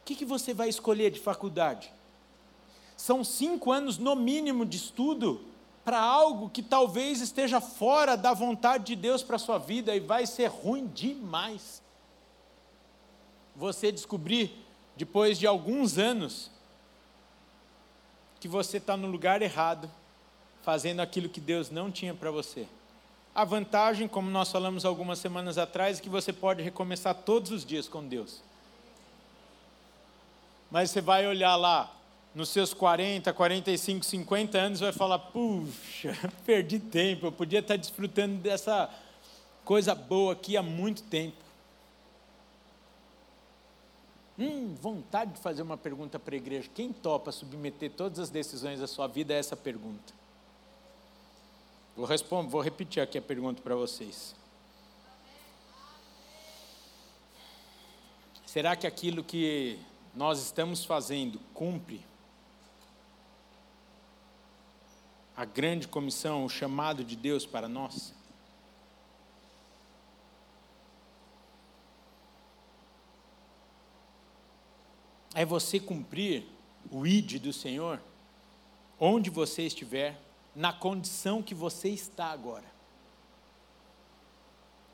[0.01, 1.91] O que, que você vai escolher de faculdade?
[2.95, 5.41] São cinco anos no mínimo de estudo
[5.83, 9.99] para algo que talvez esteja fora da vontade de Deus para a sua vida e
[9.99, 11.81] vai ser ruim demais.
[13.55, 14.53] Você descobrir,
[14.95, 16.51] depois de alguns anos,
[18.39, 19.89] que você está no lugar errado,
[20.63, 22.67] fazendo aquilo que Deus não tinha para você.
[23.33, 27.65] A vantagem, como nós falamos algumas semanas atrás, é que você pode recomeçar todos os
[27.65, 28.41] dias com Deus.
[30.71, 31.91] Mas você vai olhar lá,
[32.33, 38.35] nos seus 40, 45, 50 anos, vai falar: puxa, perdi tempo, eu podia estar desfrutando
[38.35, 38.89] dessa
[39.63, 41.48] coisa boa aqui há muito tempo.
[44.39, 46.69] Hum, vontade de fazer uma pergunta para a igreja.
[46.73, 50.13] Quem topa submeter todas as decisões da sua vida a essa pergunta?
[51.93, 54.33] Vou, responder, vou repetir aqui a pergunta para vocês.
[58.45, 59.77] Será que aquilo que
[60.15, 62.01] nós estamos fazendo cumpre
[65.35, 68.13] a grande comissão, o chamado de Deus para nós?
[75.33, 76.45] É você cumprir
[76.91, 78.01] o ID do Senhor,
[78.99, 80.19] onde você estiver
[80.55, 82.65] na condição que você está agora.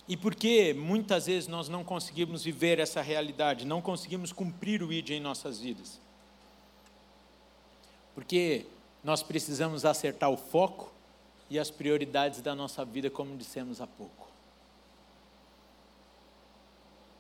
[0.08, 4.94] E por que muitas vezes nós não conseguimos viver essa realidade, não conseguimos cumprir o
[4.94, 6.00] ID em nossas vidas?
[8.14, 8.68] Porque
[9.04, 10.92] nós precisamos acertar o foco
[11.50, 14.28] e as prioridades da nossa vida, como dissemos há pouco.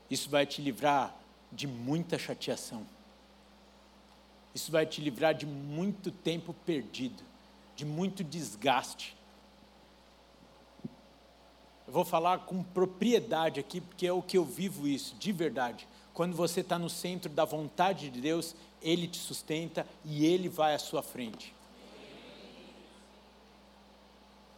[0.09, 1.15] Isso vai te livrar
[1.51, 2.85] de muita chateação.
[4.55, 7.21] Isso vai te livrar de muito tempo perdido,
[7.75, 9.13] de muito desgaste.
[11.85, 15.85] Eu vou falar com propriedade aqui, porque é o que eu vivo isso, de verdade.
[16.13, 20.73] Quando você está no centro da vontade de Deus, Ele te sustenta e Ele vai
[20.73, 21.53] à sua frente.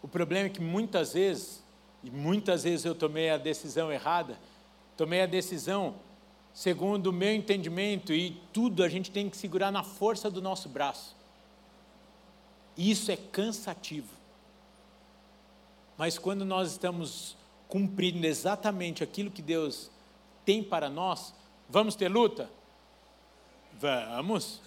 [0.03, 1.63] O problema é que muitas vezes,
[2.03, 4.37] e muitas vezes eu tomei a decisão errada,
[4.95, 5.95] tomei a decisão
[6.57, 10.67] segundo o meu entendimento, e tudo a gente tem que segurar na força do nosso
[10.67, 11.15] braço.
[12.75, 14.09] Isso é cansativo.
[15.95, 19.91] Mas quando nós estamos cumprindo exatamente aquilo que Deus
[20.43, 21.31] tem para nós,
[21.69, 22.49] vamos ter luta?
[23.79, 24.59] Vamos.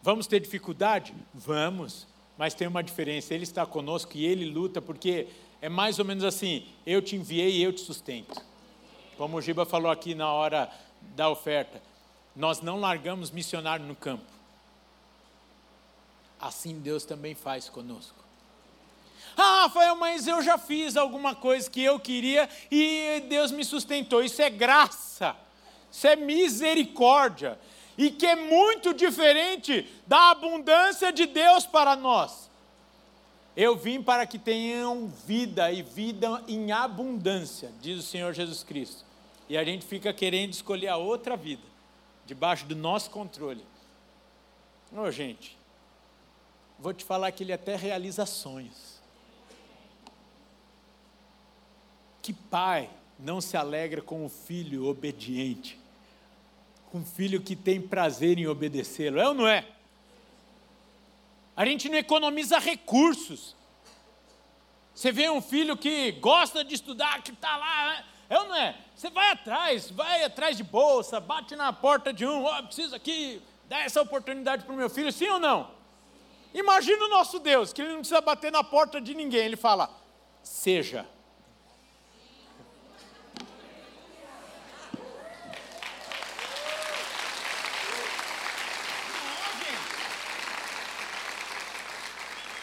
[0.00, 1.12] Vamos ter dificuldade?
[1.34, 2.06] Vamos.
[2.38, 5.26] Mas tem uma diferença: Ele está conosco e Ele luta, porque
[5.60, 8.49] é mais ou menos assim: eu te enviei e eu te sustento.
[9.20, 10.72] Como o Giba falou aqui na hora
[11.14, 11.78] da oferta,
[12.34, 14.24] nós não largamos missionário no campo.
[16.40, 18.16] Assim Deus também faz conosco.
[19.36, 24.24] Ah, Rafael, mas eu já fiz alguma coisa que eu queria e Deus me sustentou.
[24.24, 25.36] Isso é graça,
[25.92, 27.58] isso é misericórdia.
[27.98, 32.48] E que é muito diferente da abundância de Deus para nós.
[33.54, 39.09] Eu vim para que tenham vida e vida em abundância, diz o Senhor Jesus Cristo.
[39.50, 41.64] E a gente fica querendo escolher a outra vida,
[42.24, 43.66] debaixo do nosso controle.
[44.92, 45.58] Ô, gente,
[46.78, 49.00] vou te falar que ele até realiza sonhos.
[52.22, 55.76] Que pai não se alegra com o filho obediente?
[56.92, 59.66] Com o filho que tem prazer em obedecê-lo, é ou não é?
[61.56, 63.56] A gente não economiza recursos.
[64.94, 68.04] Você vê um filho que gosta de estudar, que está lá, né?
[68.30, 68.76] É ou não é?
[68.94, 72.94] Você vai atrás, vai atrás de bolsa, bate na porta de um, ó, oh, preciso
[72.94, 75.68] aqui dar essa oportunidade para o meu filho, sim ou não?
[76.54, 79.90] Imagina o nosso Deus, que ele não precisa bater na porta de ninguém, ele fala:
[80.44, 81.04] seja.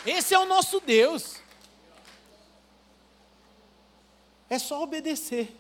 [0.06, 1.37] Esse é o nosso Deus.
[4.50, 5.56] É só obedecer.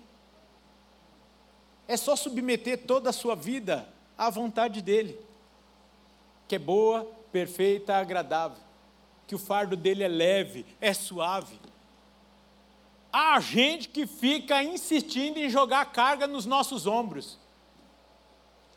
[1.87, 5.19] É só submeter toda a sua vida à vontade dEle,
[6.47, 8.61] que é boa, perfeita, agradável.
[9.25, 11.59] Que o fardo dele é leve, é suave.
[13.11, 17.37] Há gente que fica insistindo em jogar carga nos nossos ombros.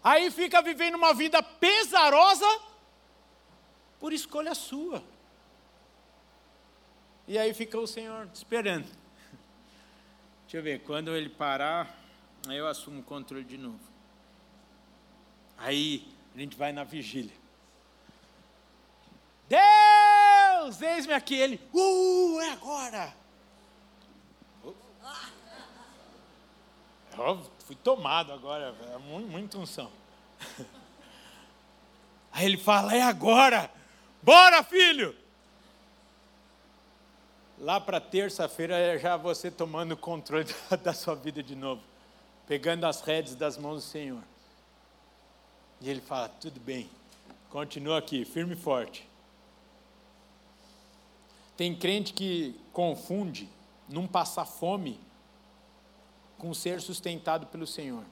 [0.03, 2.47] Aí fica vivendo uma vida pesarosa
[3.99, 5.03] por escolha sua.
[7.29, 9.00] E aí fica o Senhor esperando.
[10.51, 11.97] Deixa eu ver, quando ele parar,
[12.49, 13.79] aí eu assumo o controle de novo.
[15.57, 17.33] Aí a gente vai na vigília.
[19.49, 21.37] Deus, eis-me aqui.
[21.37, 23.15] Ele, uh, é agora.
[27.17, 29.89] Eu fui tomado agora, é muita unção.
[32.33, 33.71] Aí ele fala, é agora.
[34.21, 35.20] Bora, filho
[37.61, 40.47] lá para terça-feira já você tomando o controle
[40.83, 41.83] da sua vida de novo,
[42.47, 44.23] pegando as redes das mãos do Senhor.
[45.81, 46.91] E ele fala: tudo bem,
[47.51, 49.09] continua aqui, firme e forte.
[51.57, 53.47] Tem crente que confunde
[53.87, 54.99] não passar fome
[56.39, 58.03] com ser sustentado pelo Senhor.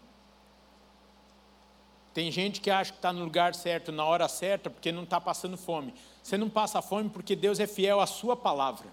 [2.12, 5.18] Tem gente que acha que está no lugar certo, na hora certa, porque não está
[5.18, 5.94] passando fome.
[6.22, 8.88] Você não passa fome porque Deus é fiel à sua palavra.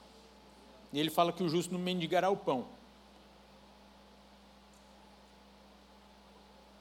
[0.96, 2.66] E ele fala que o justo não mendigará o pão.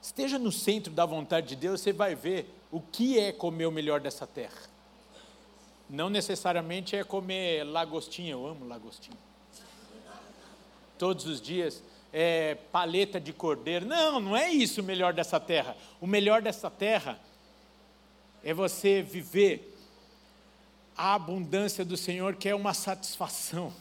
[0.01, 3.73] Esteja no centro da vontade de Deus, você vai ver o que é comer o
[3.73, 4.71] melhor dessa terra.
[5.91, 9.19] Não necessariamente é comer lagostinha, eu amo lagostinha.
[10.97, 13.85] Todos os dias é paleta de cordeiro.
[13.85, 15.77] Não, não é isso o melhor dessa terra.
[16.01, 17.19] O melhor dessa terra
[18.45, 19.77] é você viver
[20.97, 23.73] a abundância do Senhor, que é uma satisfação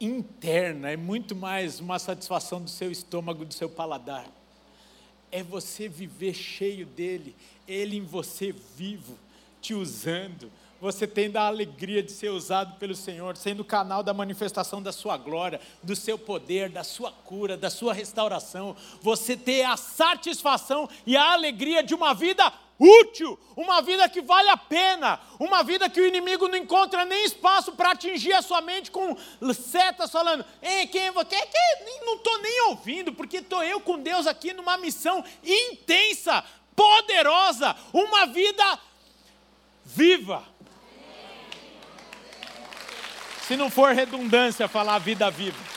[0.00, 4.26] interna, é muito mais uma satisfação do seu estômago, do seu paladar.
[5.30, 7.34] É você viver cheio dele,
[7.66, 9.18] ele em você vivo,
[9.60, 14.82] te usando, você tendo a alegria de ser usado pelo Senhor, sendo canal da manifestação
[14.82, 19.76] da sua glória, do seu poder, da sua cura, da sua restauração, você ter a
[19.76, 25.62] satisfação e a alegria de uma vida útil, uma vida que vale a pena, uma
[25.62, 29.16] vida que o inimigo não encontra nem espaço para atingir a sua mente com
[29.54, 31.36] setas falando: Ei, quem é você?
[32.04, 36.44] Não estou nem ouvindo, porque estou eu com Deus aqui numa missão intensa,
[36.74, 38.78] poderosa, uma vida
[39.84, 40.44] viva.
[43.46, 45.74] Se não for redundância falar vida viva.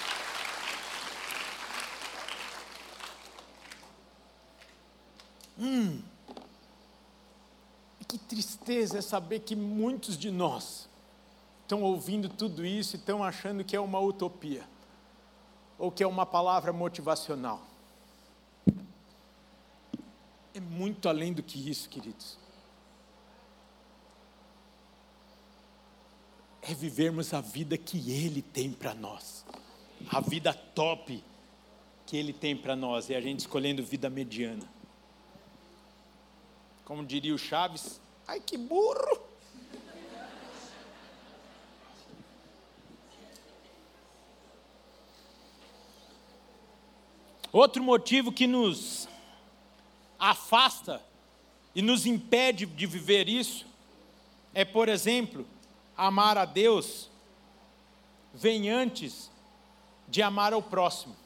[5.59, 6.06] Hum.
[8.07, 10.87] Que tristeza é saber que muitos de nós
[11.63, 14.63] estão ouvindo tudo isso e estão achando que é uma utopia,
[15.77, 17.61] ou que é uma palavra motivacional.
[20.53, 22.37] É muito além do que isso, queridos.
[26.61, 29.45] É vivermos a vida que Ele tem para nós,
[30.09, 31.21] a vida top
[32.05, 34.76] que Ele tem para nós, e a gente escolhendo vida mediana
[36.87, 39.21] como diria o Chaves, ai que burro.
[47.51, 49.05] Outro motivo que nos
[50.17, 51.03] afasta
[51.75, 53.65] e nos impede de viver isso
[54.53, 55.45] é, por exemplo,
[55.97, 57.09] amar a Deus
[58.33, 59.29] vem antes
[60.07, 61.17] de amar ao próximo.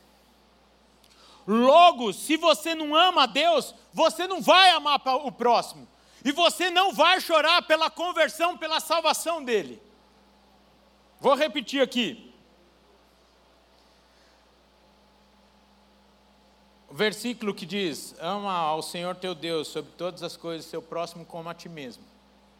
[1.47, 5.87] Logo, se você não ama a Deus, você não vai amar o próximo.
[6.23, 9.81] E você não vai chorar pela conversão, pela salvação dele.
[11.19, 12.31] Vou repetir aqui.
[16.89, 21.25] O versículo que diz: Ama ao Senhor teu Deus sobre todas as coisas, seu próximo
[21.25, 22.03] como a ti mesmo.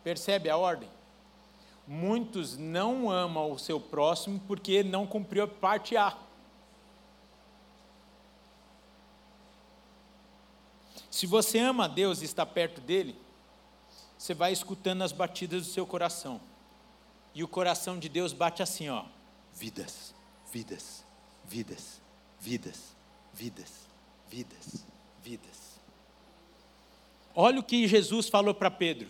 [0.04, 0.90] Percebe a ordem?
[1.88, 6.16] Muitos não amam o seu próximo porque não cumpriu a parte A.
[11.12, 13.20] Se você ama a Deus e está perto dele,
[14.18, 16.40] você vai escutando as batidas do seu coração.
[17.36, 19.04] E o coração de Deus bate assim, ó:
[19.54, 20.16] vidas,
[20.52, 21.04] vidas,
[21.44, 22.02] vidas,
[22.40, 22.96] vidas,
[23.34, 23.72] vidas,
[24.30, 24.86] vidas,
[25.22, 25.82] vidas.
[27.36, 29.10] Olha o que Jesus falou para Pedro: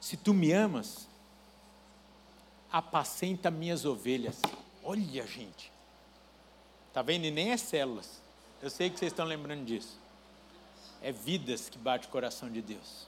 [0.00, 1.06] Se tu me amas,
[2.72, 4.40] apacenta minhas ovelhas.
[4.82, 5.70] Olha, gente.
[6.90, 7.26] Tá vendo?
[7.26, 8.22] E nem é células.
[8.62, 10.07] Eu sei que vocês estão lembrando disso
[11.02, 13.06] é vidas que bate o coração de Deus.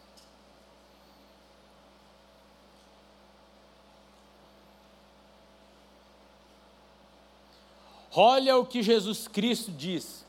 [8.13, 10.25] Olha o que Jesus Cristo diz.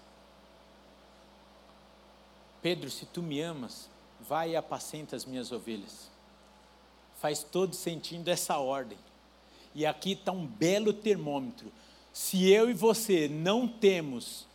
[2.62, 3.89] Pedro, se tu me amas,
[4.20, 6.12] vai e apacenta as minhas ovelhas.
[7.20, 8.97] Faz todo sentido essa ordem.
[9.74, 11.72] E aqui está um belo termômetro.
[12.14, 14.45] Se eu e você não temos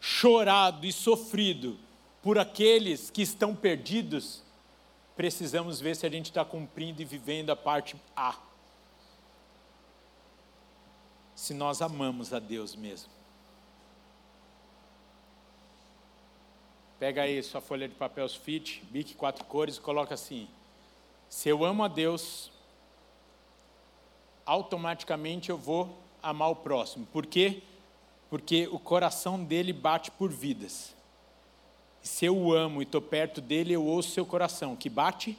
[0.00, 1.78] chorado e sofrido
[2.22, 4.42] por aqueles que estão perdidos,
[5.16, 8.36] precisamos ver se a gente está cumprindo e vivendo a parte A.
[11.34, 13.10] Se nós amamos a Deus mesmo.
[17.00, 20.48] Pega aí sua folha de papel fit, bique quatro cores e coloca assim:
[21.28, 22.52] Se eu amo a Deus,
[24.46, 27.04] automaticamente eu vou amar o próximo.
[27.06, 27.64] Por quê?
[28.30, 30.94] Porque o coração dele bate por vidas
[32.02, 35.38] se eu o amo e estou perto dele, eu ouço seu coração, que bate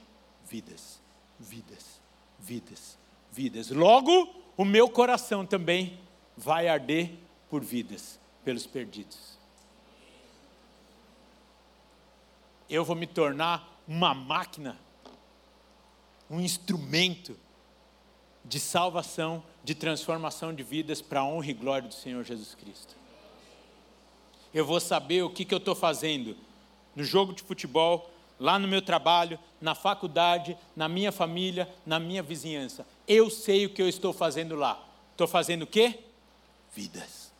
[0.50, 1.00] vidas,
[1.38, 2.00] vidas,
[2.40, 2.98] vidas,
[3.32, 3.70] vidas.
[3.70, 6.00] Logo, o meu coração também
[6.38, 7.12] vai arder
[7.50, 9.38] por vidas, pelos perdidos.
[12.70, 14.80] Eu vou me tornar uma máquina,
[16.30, 17.38] um instrumento
[18.46, 22.96] de salvação, de transformação de vidas para a honra e glória do Senhor Jesus Cristo.
[24.54, 26.38] Eu vou saber o que, que eu estou fazendo
[26.96, 32.22] no jogo de futebol, lá no meu trabalho, na faculdade, na minha família, na minha
[32.22, 32.86] vizinhança.
[33.08, 34.84] Eu sei o que eu estou fazendo lá.
[35.12, 36.00] Estou fazendo o quê?
[36.74, 37.32] Vidas,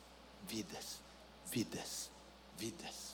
[0.48, 1.02] vidas,
[1.52, 2.10] vidas,
[2.58, 3.14] vidas.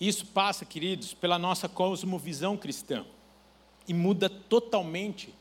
[0.00, 3.06] Isso passa, queridos, pela nossa cosmovisão cristã
[3.86, 5.32] e muda totalmente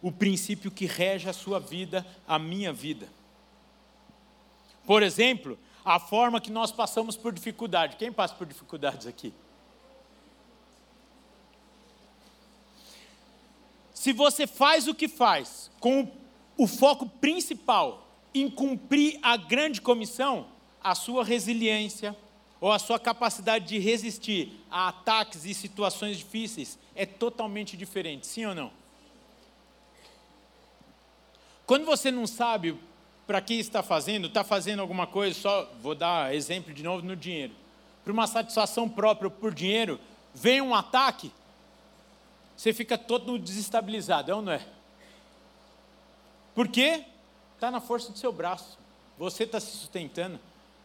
[0.00, 3.06] o princípio que rege a sua vida, a minha vida.
[4.86, 7.96] Por exemplo, a forma que nós passamos por dificuldade.
[7.96, 9.32] Quem passa por dificuldades aqui?
[13.94, 16.10] Se você faz o que faz com
[16.56, 20.46] o foco principal em cumprir a grande comissão,
[20.82, 22.16] a sua resiliência,
[22.60, 28.46] ou a sua capacidade de resistir a ataques e situações difíceis é totalmente diferente, sim
[28.46, 28.70] ou não?
[31.66, 32.78] Quando você não sabe
[33.26, 37.16] para que está fazendo, está fazendo alguma coisa, só vou dar exemplo de novo no
[37.16, 37.54] dinheiro,
[38.04, 40.00] para uma satisfação própria por dinheiro,
[40.34, 41.32] vem um ataque,
[42.56, 44.66] você fica todo desestabilizado, é ou não é?
[46.54, 47.04] Por quê?
[47.54, 48.78] Está na força do seu braço,
[49.16, 50.38] você está se sustentando,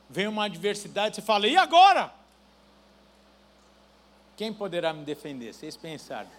[0.09, 2.13] vem uma adversidade, você fala, e agora?
[4.35, 5.53] Quem poderá me defender?
[5.53, 6.29] Vocês pensaram.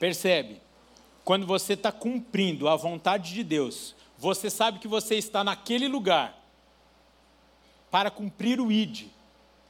[0.00, 0.60] Percebe?
[1.22, 6.36] Quando você está cumprindo a vontade de Deus, você sabe que você está naquele lugar
[7.90, 9.08] para cumprir o ID.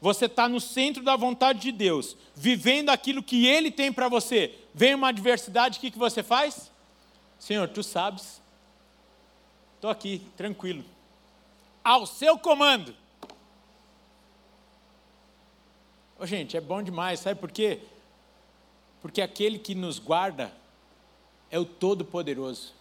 [0.00, 4.56] Você está no centro da vontade de Deus, vivendo aquilo que Ele tem para você.
[4.72, 6.70] Vem uma adversidade, o que, que você faz?
[7.38, 8.40] Senhor, tu sabes.
[9.74, 10.84] Estou aqui, tranquilo.
[11.82, 12.94] Ao seu comando.
[16.18, 17.80] Ô, gente, é bom demais, sabe por quê?
[19.00, 20.52] Porque aquele que nos guarda
[21.50, 22.74] é o Todo-Poderoso.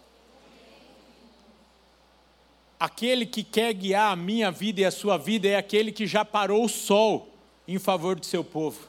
[2.79, 6.23] Aquele que quer guiar a minha vida e a sua vida é aquele que já
[6.23, 7.27] parou o sol
[7.67, 8.87] em favor do seu povo.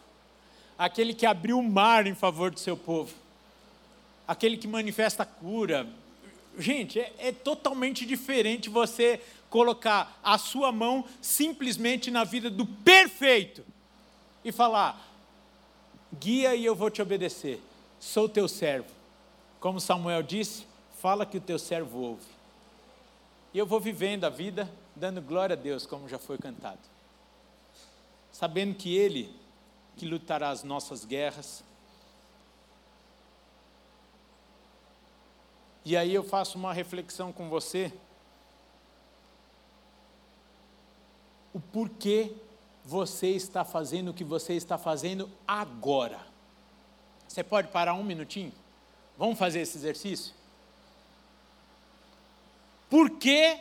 [0.78, 3.12] Aquele que abriu o mar em favor do seu povo.
[4.26, 5.89] Aquele que manifesta cura.
[6.57, 9.20] Gente, é, é totalmente diferente você
[9.51, 13.64] colocar a sua mão simplesmente na vida do perfeito
[14.45, 15.10] e falar:
[16.13, 17.63] guia e eu vou te obedecer.
[17.99, 18.89] Sou teu servo.
[19.61, 20.67] Como Samuel disse,
[21.01, 22.27] fala que o teu servo ouve.
[23.53, 26.81] E eu vou vivendo a vida dando glória a Deus, como já foi cantado.
[28.33, 29.35] Sabendo que Ele
[29.97, 31.63] que lutará as nossas guerras.
[35.85, 37.93] E aí eu faço uma reflexão com você.
[41.53, 42.33] O porquê
[42.91, 46.18] você está fazendo o que você está fazendo agora.
[47.28, 48.53] Você pode parar um minutinho?
[49.16, 50.34] Vamos fazer esse exercício?
[52.88, 53.59] Por que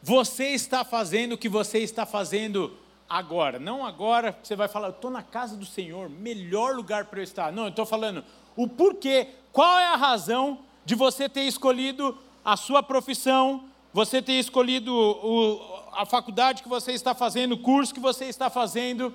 [0.00, 2.78] você está fazendo o que você está fazendo
[3.08, 3.58] agora?
[3.58, 7.24] Não agora, você vai falar, eu estou na casa do Senhor, melhor lugar para eu
[7.24, 7.50] estar.
[7.50, 12.56] Não, eu estou falando o porquê, qual é a razão de você ter escolhido a
[12.56, 13.64] sua profissão,
[13.96, 15.58] você ter escolhido o,
[15.92, 19.10] a faculdade que você está fazendo, o curso que você está fazendo,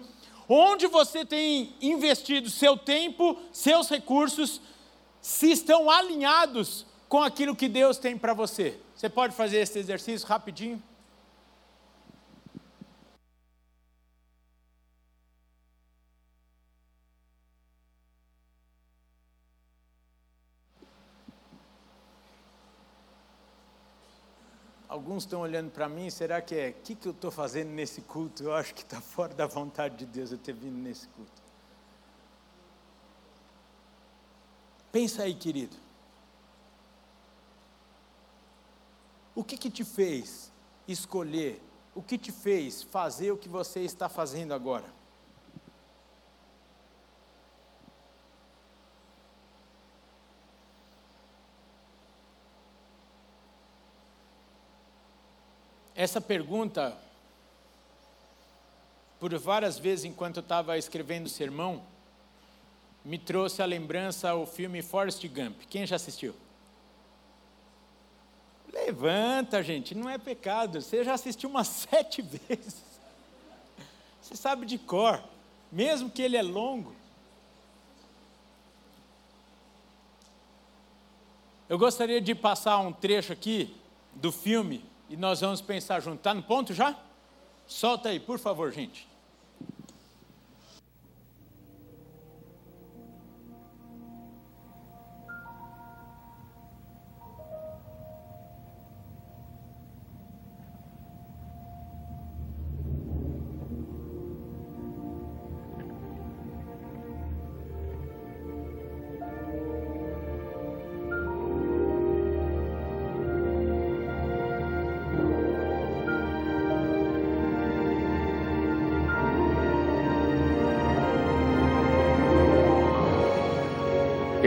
[0.50, 4.60] onde você tem investido seu tempo, seus recursos,
[5.22, 8.80] se estão alinhados com aquilo que Deus tem para você.
[8.96, 10.82] Você pode fazer esse exercício rapidinho?
[24.92, 28.02] Alguns estão olhando para mim, será que é, o que, que eu estou fazendo nesse
[28.02, 28.44] culto?
[28.44, 31.42] Eu acho que está fora da vontade de Deus eu ter vindo nesse culto.
[34.92, 35.78] Pensa aí, querido.
[39.34, 40.52] O que, que te fez
[40.86, 41.64] escolher?
[41.96, 45.01] O que te fez fazer o que você está fazendo agora?
[56.02, 56.98] Essa pergunta,
[59.20, 61.84] por várias vezes enquanto eu estava escrevendo o sermão,
[63.06, 65.62] me trouxe a lembrança ao filme Forrest Gump.
[65.70, 66.34] Quem já assistiu?
[68.74, 70.82] Levanta, gente, não é pecado.
[70.82, 72.82] Você já assistiu umas sete vezes.
[74.24, 75.24] Você sabe de cor,
[75.72, 76.96] mesmo que ele é longo.
[81.70, 83.78] Eu gostaria de passar um trecho aqui
[84.16, 86.20] do filme e nós vamos pensar junto.
[86.20, 86.98] Está no ponto já?
[87.68, 89.11] Solta aí, por favor, gente.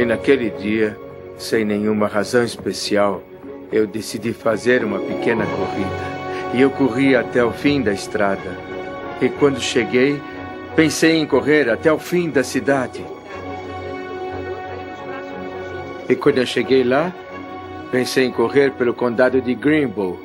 [0.04, 0.98] Naquele dia,
[1.36, 3.22] sem nenhuma razão especial,
[3.72, 6.54] eu decidi fazer uma pequena corrida.
[6.54, 8.58] E eu corri até o fim da estrada.
[9.20, 10.20] E quando cheguei,
[10.76, 13.04] pensei em correr até o fim da cidade.
[16.08, 17.12] E quando eu cheguei lá,
[17.94, 20.18] Pensei em correr pelo condado de Greenbow.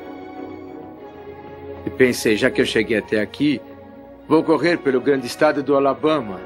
[1.86, 3.60] E pensei, já que eu cheguei até aqui,
[4.26, 6.40] vou correr pelo grande estado do Alabama.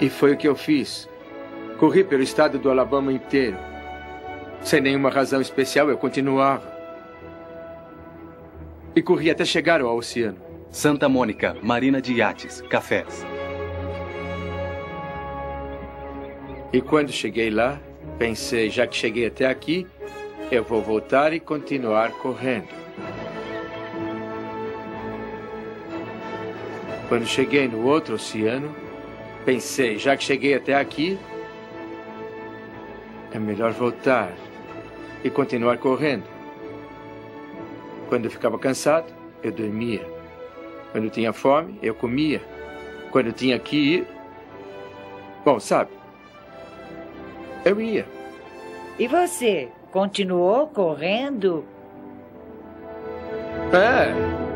[0.00, 1.08] E foi o que eu fiz.
[1.78, 3.56] Corri pelo estado do Alabama inteiro.
[4.60, 6.76] Sem nenhuma razão especial, eu continuava.
[8.96, 10.38] E corri até chegar ao oceano.
[10.72, 13.24] Santa Mônica, Marina de Iates, Cafés.
[16.72, 17.80] E quando cheguei lá,
[18.18, 19.86] pensei, já que cheguei até aqui,
[20.50, 22.68] eu vou voltar e continuar correndo.
[27.08, 28.74] Quando cheguei no outro oceano,
[29.44, 31.16] pensei, já que cheguei até aqui,
[33.32, 34.32] é melhor voltar
[35.22, 36.24] e continuar correndo.
[38.08, 39.12] Quando eu ficava cansado,
[39.42, 40.06] eu dormia.
[40.92, 42.40] Quando tinha fome, eu comia.
[43.10, 44.06] Quando tinha que ir,
[45.44, 45.90] bom, sabe,
[47.64, 48.06] eu ia.
[48.98, 49.68] E você?
[49.90, 51.64] Continuou correndo?
[53.72, 54.47] É.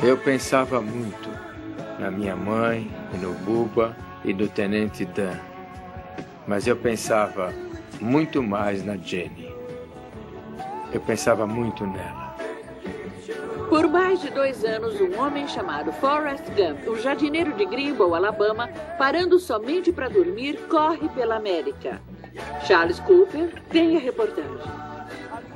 [0.00, 1.28] Eu pensava muito
[1.98, 2.88] na minha mãe,
[3.20, 5.36] no Buba e no Tenente Dan.
[6.46, 7.52] Mas eu pensava
[8.00, 9.52] muito mais na Jenny.
[10.92, 12.36] Eu pensava muito nela.
[13.68, 18.68] Por mais de dois anos, um homem chamado Forrest Gump, um jardineiro de Greenbow, Alabama,
[18.96, 22.00] parando somente para dormir, corre pela América.
[22.66, 24.87] Charles Cooper tem a reportagem.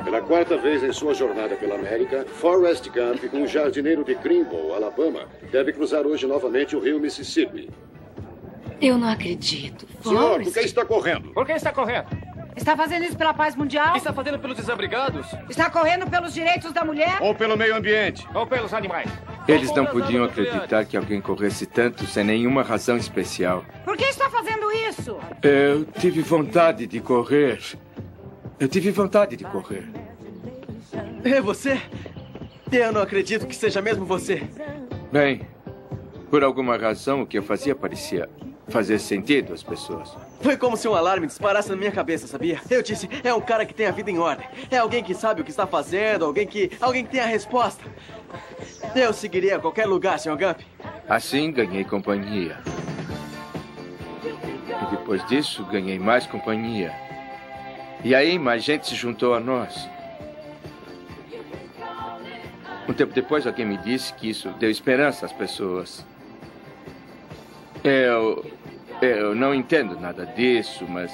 [0.05, 5.29] Pela quarta vez em sua jornada pela América, Forrest Gump, um jardineiro de Greenbow, Alabama,
[5.51, 7.71] deve cruzar hoje novamente o rio Mississippi.
[8.81, 9.87] Eu não acredito.
[10.03, 10.45] Senhor, Forrest.
[10.45, 11.31] por que está correndo?
[11.33, 12.07] Por que está correndo?
[12.57, 13.97] Está fazendo isso pela paz mundial?
[13.97, 15.27] Está fazendo pelos desabrigados?
[15.49, 17.19] Está correndo pelos direitos da mulher?
[17.21, 18.27] Ou pelo meio ambiente?
[18.35, 19.09] Ou pelos animais?
[19.49, 23.65] Eles não podiam acreditar que alguém corresse tanto sem nenhuma razão especial.
[23.85, 25.17] Por que está fazendo isso?
[25.43, 27.59] Eu tive vontade de correr.
[28.63, 29.89] Eu tive vontade de correr.
[31.25, 31.83] É você?
[32.71, 34.41] Eu não acredito que seja mesmo você.
[35.11, 35.41] Bem,
[36.31, 38.31] por alguma razão o que eu fazia parecia
[38.69, 40.17] fazer sentido às pessoas.
[40.41, 42.61] Foi como se um alarme disparasse na minha cabeça, sabia?
[42.71, 44.47] Eu disse, é um cara que tem a vida em ordem.
[44.71, 46.71] É alguém que sabe o que está fazendo, alguém que.
[46.81, 47.83] alguém que tem a resposta.
[48.95, 50.37] Eu seguiria a qualquer lugar, Sr.
[50.37, 50.61] Gump.
[51.09, 52.61] Assim ganhei companhia.
[54.25, 57.12] E depois disso ganhei mais companhia.
[58.05, 59.89] E aí mais gente se juntou a nós.
[62.89, 66.05] Um tempo depois alguém me disse que isso deu esperança às pessoas.
[67.85, 68.45] Eu.
[69.01, 71.13] Eu não entendo nada disso, mas.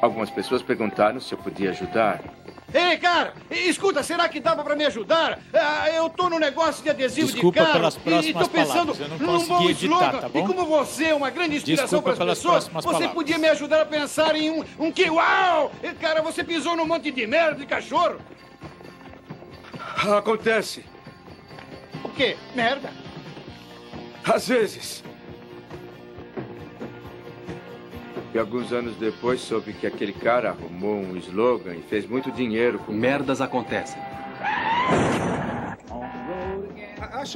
[0.00, 2.20] Algumas pessoas perguntaram se eu podia ajudar.
[2.72, 5.38] Ei, cara, escuta, será que dava pra me ajudar?
[5.52, 8.94] Ah, eu tô no negócio de adesivo Desculpa de carro pelas próximas e tô pensando
[8.94, 10.18] palavras, eu não num bom editar, slogan.
[10.20, 10.38] tá bom?
[10.38, 13.12] E como você é uma grande inspiração para as pessoas, você palavras.
[13.12, 15.08] podia me ajudar a pensar em um, um que...
[15.08, 15.70] Uau!
[16.00, 18.16] Cara, você pisou num monte de merda de cachorro.
[20.16, 20.84] Acontece.
[22.02, 22.36] O quê?
[22.54, 22.90] Merda?
[24.24, 25.04] Às vezes.
[28.34, 32.80] E alguns anos depois soube que aquele cara arrumou um slogan e fez muito dinheiro
[32.80, 34.02] com Merdas acontecem.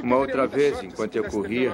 [0.03, 1.73] Uma outra vez, enquanto eu corria,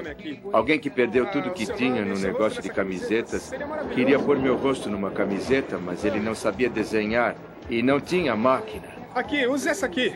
[0.54, 3.52] alguém que perdeu tudo que tinha no negócio de camisetas
[3.96, 7.36] queria pôr meu rosto numa camiseta, mas ele não sabia desenhar
[7.68, 8.88] e não tinha máquina.
[9.16, 10.14] Aqui, use essa aqui.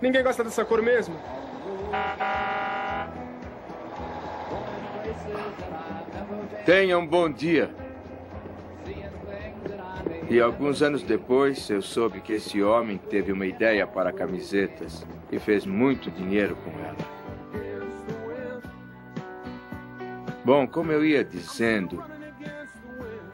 [0.00, 1.16] Ninguém gosta dessa cor mesmo.
[6.64, 7.83] Tenha um bom dia.
[10.30, 15.38] E alguns anos depois, eu soube que esse homem teve uma ideia para camisetas e
[15.38, 17.14] fez muito dinheiro com ela.
[20.44, 22.02] Bom, como eu ia dizendo,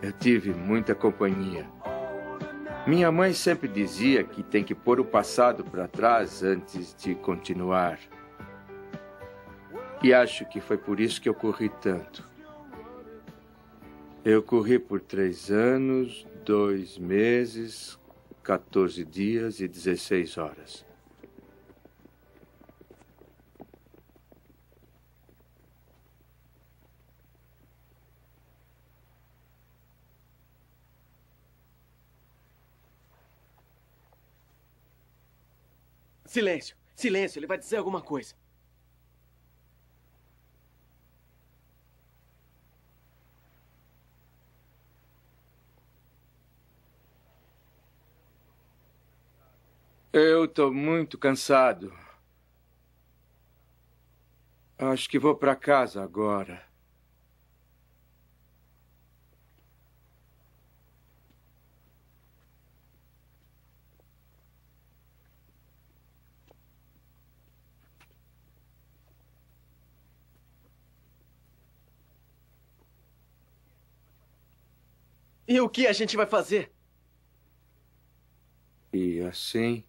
[0.03, 1.67] eu tive muita companhia.
[2.87, 7.99] Minha mãe sempre dizia que tem que pôr o passado para trás antes de continuar.
[10.03, 12.29] E acho que foi por isso que eu corri tanto.
[14.25, 17.97] Eu corri por três anos, dois meses,
[18.43, 20.85] 14 dias e 16 horas.
[36.27, 38.35] Silêncio, silêncio, ele vai dizer alguma coisa.
[50.13, 51.93] Eu estou muito cansado.
[54.77, 56.65] Acho que vou para casa agora.
[75.47, 76.73] E o que a gente vai fazer?
[78.93, 79.85] E assim,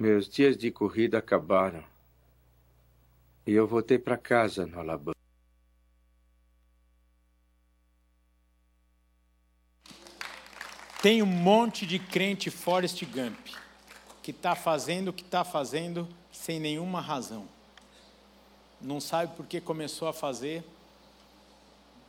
[0.00, 1.84] meus dias de corrida acabaram.
[3.46, 5.14] E eu voltei para casa no Alabama.
[11.02, 13.38] Tem um monte de crente Forrest Gump
[14.22, 17.46] que está fazendo o que está fazendo sem nenhuma razão.
[18.80, 20.64] Não sabe por que começou a fazer,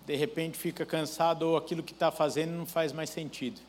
[0.06, 3.60] de repente fica cansado ou aquilo que está fazendo não faz mais sentido.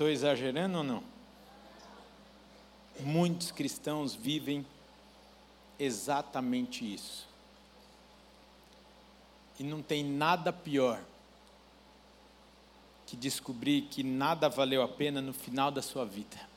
[0.00, 1.04] Estou exagerando ou não?
[3.00, 4.64] Muitos cristãos vivem
[5.78, 7.28] exatamente isso.
[9.58, 11.02] E não tem nada pior
[13.06, 16.48] que descobrir que nada valeu a pena no final da sua vida.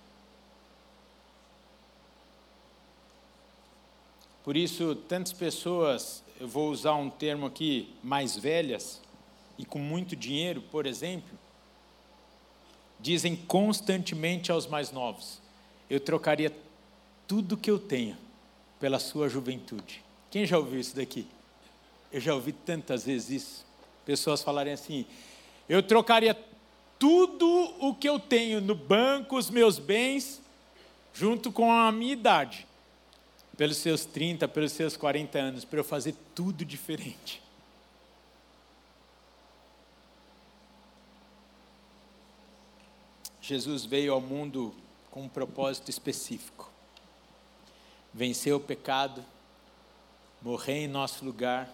[4.41, 9.02] Por isso, tantas pessoas, eu vou usar um termo aqui, mais velhas
[9.58, 11.43] e com muito dinheiro, por exemplo,
[13.04, 15.39] dizem constantemente aos mais novos:
[15.89, 16.51] Eu trocaria
[17.28, 18.18] tudo que eu tenho
[18.80, 20.01] pela sua juventude.
[20.32, 21.28] Quem já ouviu isso daqui?
[22.12, 23.66] Eu já ouvi tantas vezes isso.
[24.06, 25.06] Pessoas falarem assim:
[25.68, 26.36] Eu trocaria
[26.97, 27.45] tudo
[27.80, 30.41] o que eu tenho no banco, os meus bens,
[31.14, 32.66] junto com a minha idade,
[33.58, 37.41] pelos seus 30, pelos seus 40 anos, para eu fazer tudo diferente.
[43.44, 44.74] Jesus veio ao mundo
[45.12, 46.72] com um propósito específico:
[48.14, 49.22] vencer o pecado,
[50.41, 51.70] morrer em nosso lugar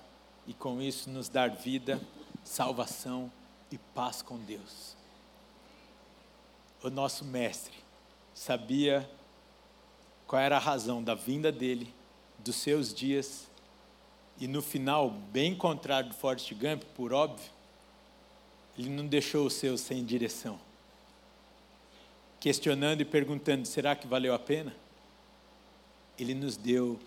[0.48, 2.02] e com isso nos dar vida,
[2.44, 3.32] salvação
[3.72, 4.96] e paz com Deus.
[6.82, 7.76] O nosso mestre
[8.34, 9.08] sabia
[10.26, 11.94] qual era a razão da vinda dele,
[12.40, 13.48] dos seus dias,
[14.40, 17.52] e no final, bem contrário do Forrest Gump, por óbvio,
[18.76, 20.60] ele não deixou os seus sem direção
[22.40, 24.76] questionando e perguntando: será que valeu a pena?
[26.18, 27.00] Ele nos deu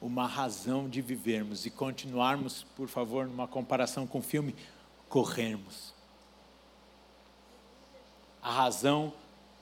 [0.00, 4.54] uma razão de vivermos e continuarmos, por favor, numa comparação com o filme,
[5.08, 5.92] corrermos.
[8.42, 9.12] A razão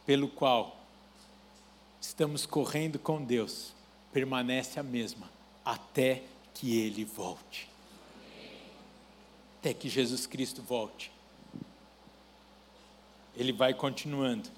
[0.07, 0.77] pelo qual
[2.01, 3.75] estamos correndo com Deus
[4.13, 5.29] permanece a mesma
[5.65, 6.23] até
[6.55, 7.69] que Ele volte.
[9.59, 11.11] Até que Jesus Cristo volte.
[13.37, 14.49] Ele vai continuando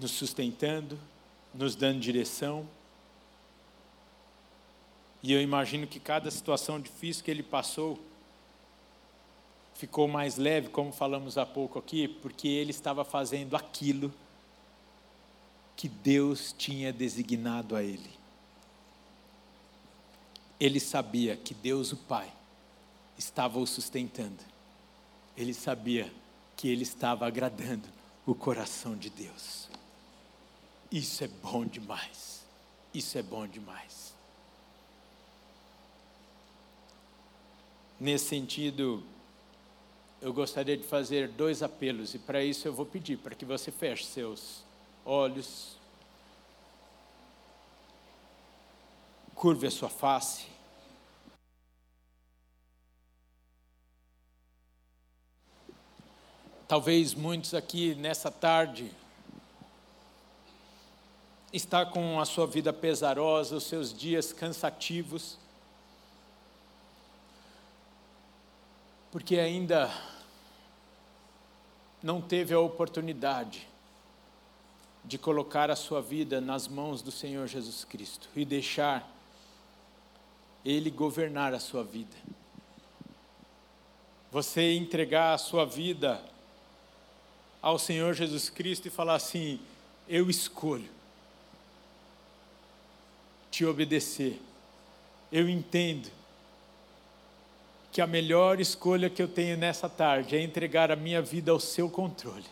[0.00, 0.98] nos sustentando,
[1.54, 2.66] nos dando direção.
[5.22, 8.00] E eu imagino que cada situação difícil que ele passou
[9.74, 14.12] ficou mais leve, como falamos há pouco aqui, porque ele estava fazendo aquilo
[15.76, 18.10] que Deus tinha designado a ele.
[20.58, 22.30] Ele sabia que Deus, o Pai,
[23.16, 24.44] estava o sustentando.
[25.34, 26.12] Ele sabia
[26.54, 27.88] que ele estava agradando
[28.26, 29.69] o coração de Deus.
[30.90, 32.44] Isso é bom demais.
[32.92, 34.12] Isso é bom demais.
[37.98, 39.04] Nesse sentido,
[40.20, 43.70] eu gostaria de fazer dois apelos, e para isso eu vou pedir para que você
[43.70, 44.64] feche seus
[45.04, 45.76] olhos,
[49.34, 50.46] curve a sua face.
[56.66, 58.90] Talvez muitos aqui nessa tarde
[61.52, 65.36] está com a sua vida pesarosa, os seus dias cansativos,
[69.10, 69.90] porque ainda
[72.00, 73.68] não teve a oportunidade
[75.04, 79.10] de colocar a sua vida nas mãos do Senhor Jesus Cristo e deixar
[80.64, 82.16] Ele governar a sua vida.
[84.30, 86.22] Você entregar a sua vida
[87.60, 89.58] ao Senhor Jesus Cristo e falar assim:
[90.08, 90.99] Eu escolho
[93.60, 94.40] te obedecer.
[95.30, 96.08] Eu entendo
[97.92, 101.60] que a melhor escolha que eu tenho nessa tarde é entregar a minha vida ao
[101.60, 102.46] seu controle.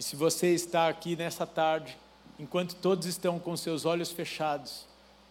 [0.00, 1.96] E se você está aqui nessa tarde,
[2.40, 4.84] enquanto todos estão com seus olhos fechados,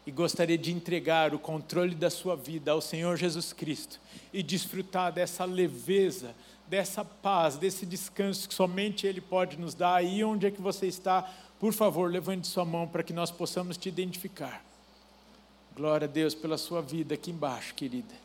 [0.07, 3.99] e gostaria de entregar o controle da sua vida ao Senhor Jesus Cristo
[4.31, 6.33] e desfrutar dessa leveza,
[6.67, 9.95] dessa paz, desse descanso que somente Ele pode nos dar.
[9.95, 11.29] Aí onde é que você está,
[11.61, 14.65] por favor, levante sua mão para que nós possamos te identificar.
[15.75, 18.15] Glória a Deus pela sua vida aqui embaixo, querida.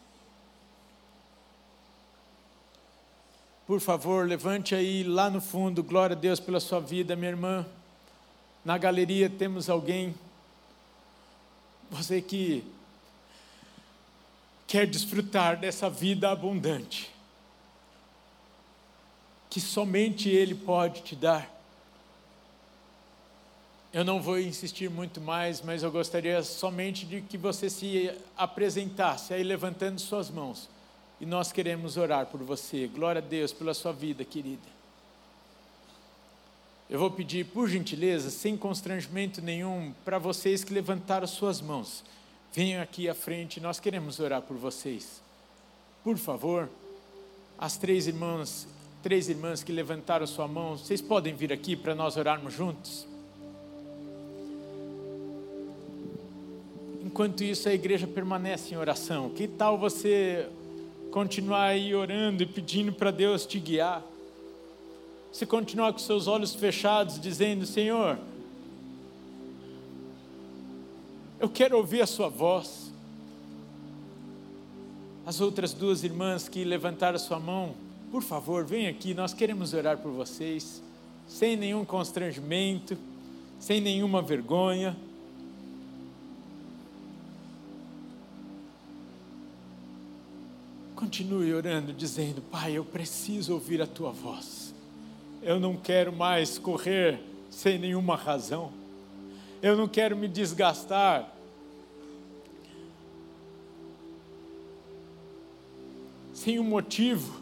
[3.66, 7.66] Por favor, levante aí lá no fundo, glória a Deus pela sua vida, minha irmã.
[8.64, 10.14] Na galeria temos alguém
[11.90, 12.64] você que
[14.66, 17.10] quer desfrutar dessa vida abundante,
[19.50, 21.55] que somente Ele pode te dar.
[23.92, 29.32] Eu não vou insistir muito mais, mas eu gostaria somente de que você se apresentasse
[29.32, 30.68] aí levantando suas mãos.
[31.20, 32.86] E nós queremos orar por você.
[32.88, 34.76] Glória a Deus pela sua vida, querida.
[36.88, 42.04] Eu vou pedir, por gentileza, sem constrangimento nenhum, para vocês que levantaram suas mãos,
[42.52, 45.20] venham aqui à frente, nós queremos orar por vocês.
[46.04, 46.70] Por favor,
[47.58, 48.68] as três irmãs,
[49.02, 53.04] três irmãs que levantaram sua mão, vocês podem vir aqui para nós orarmos juntos?
[57.16, 59.30] Enquanto isso, a igreja permanece em oração.
[59.30, 60.50] Que tal você
[61.10, 64.04] continuar aí orando e pedindo para Deus te guiar?
[65.32, 68.18] Você continuar com seus olhos fechados, dizendo: Senhor,
[71.40, 72.92] eu quero ouvir a Sua voz.
[75.24, 77.74] As outras duas irmãs que levantaram sua mão,
[78.12, 80.82] por favor, venham aqui, nós queremos orar por vocês,
[81.26, 82.94] sem nenhum constrangimento,
[83.58, 84.94] sem nenhuma vergonha.
[91.06, 94.74] Continue orando, dizendo: Pai, eu preciso ouvir a tua voz.
[95.40, 98.72] Eu não quero mais correr sem nenhuma razão.
[99.62, 101.32] Eu não quero me desgastar.
[106.34, 107.40] Sem um motivo.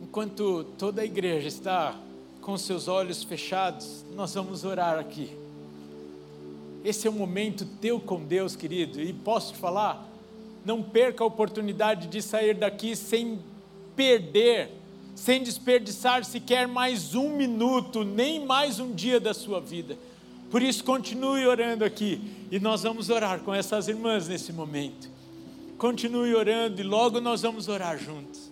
[0.00, 2.00] Enquanto toda a igreja está
[2.40, 5.47] com seus olhos fechados, nós vamos orar aqui.
[6.84, 10.08] Esse é o momento teu com Deus, querido, e posso te falar,
[10.64, 13.40] não perca a oportunidade de sair daqui sem
[13.96, 14.70] perder,
[15.14, 19.98] sem desperdiçar sequer mais um minuto, nem mais um dia da sua vida.
[20.50, 22.20] Por isso, continue orando aqui
[22.50, 25.10] e nós vamos orar com essas irmãs nesse momento.
[25.76, 28.47] Continue orando e logo nós vamos orar juntos.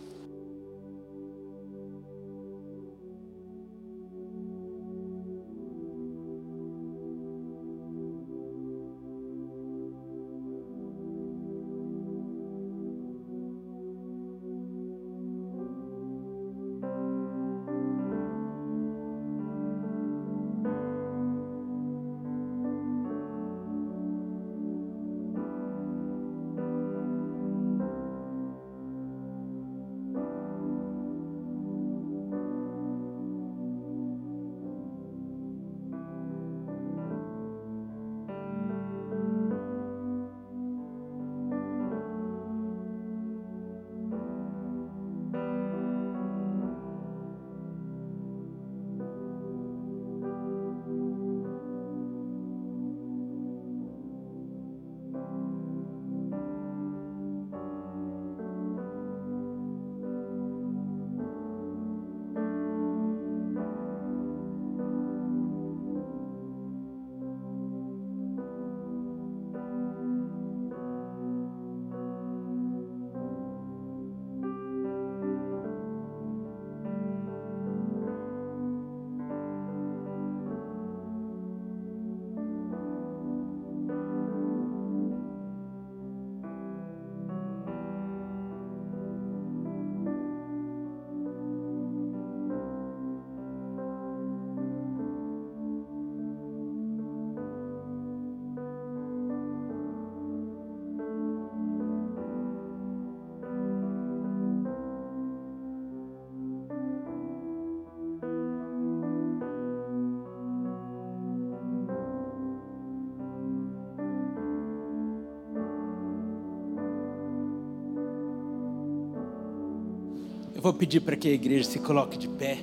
[120.67, 122.59] Vou pedir para que a igreja se coloque de pé.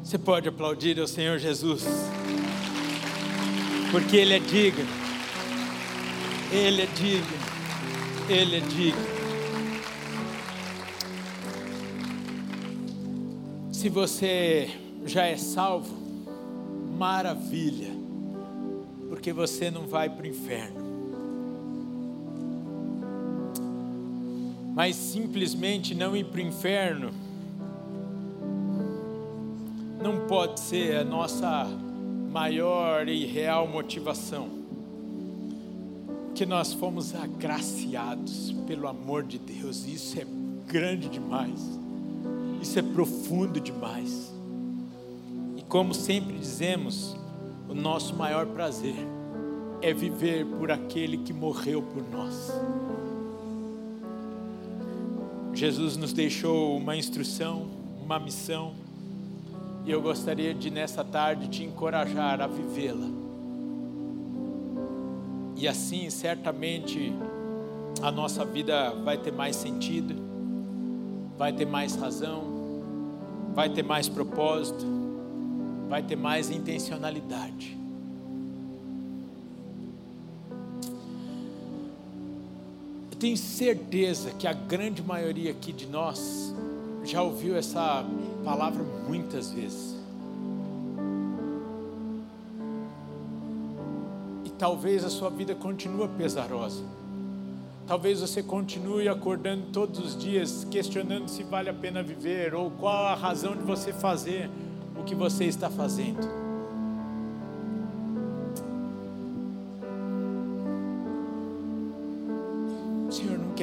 [0.00, 1.82] Você pode aplaudir ao Senhor Jesus,
[3.90, 4.86] porque Ele é digno,
[6.52, 7.36] Ele é digno,
[8.28, 9.02] Ele é digno.
[13.72, 14.70] Se você
[15.04, 15.96] já é salvo,
[16.96, 17.90] maravilha,
[19.08, 20.83] porque você não vai para o inferno.
[24.74, 27.12] Mas simplesmente não ir para o inferno
[30.02, 31.64] não pode ser a nossa
[32.30, 34.48] maior e real motivação.
[36.34, 40.26] Que nós fomos agraciados pelo amor de Deus, isso é
[40.66, 41.78] grande demais,
[42.60, 44.34] isso é profundo demais.
[45.56, 47.16] E como sempre dizemos,
[47.68, 48.96] o nosso maior prazer
[49.80, 52.52] é viver por aquele que morreu por nós.
[55.64, 57.66] Jesus nos deixou uma instrução,
[58.04, 58.74] uma missão,
[59.86, 63.08] e eu gostaria de nessa tarde te encorajar a vivê-la.
[65.56, 67.14] E assim, certamente,
[68.02, 70.14] a nossa vida vai ter mais sentido,
[71.38, 72.42] vai ter mais razão,
[73.54, 74.84] vai ter mais propósito,
[75.88, 77.74] vai ter mais intencionalidade.
[83.24, 86.54] Tenho certeza que a grande maioria aqui de nós
[87.04, 88.04] já ouviu essa
[88.44, 89.96] palavra muitas vezes.
[94.44, 96.84] E talvez a sua vida continue pesarosa.
[97.86, 103.06] Talvez você continue acordando todos os dias questionando se vale a pena viver ou qual
[103.06, 104.50] a razão de você fazer
[105.00, 106.43] o que você está fazendo.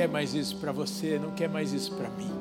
[0.01, 2.31] Quer mais isso para você, não quer mais isso para mim.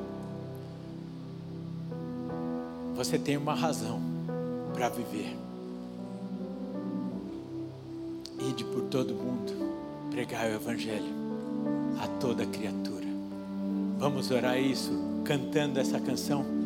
[2.95, 4.01] Você tem uma razão
[4.73, 5.37] para viver.
[8.39, 9.53] Ide por todo mundo,
[10.09, 11.13] pregar o Evangelho
[12.01, 13.05] a toda criatura.
[13.99, 14.91] Vamos orar isso
[15.23, 16.60] cantando essa canção.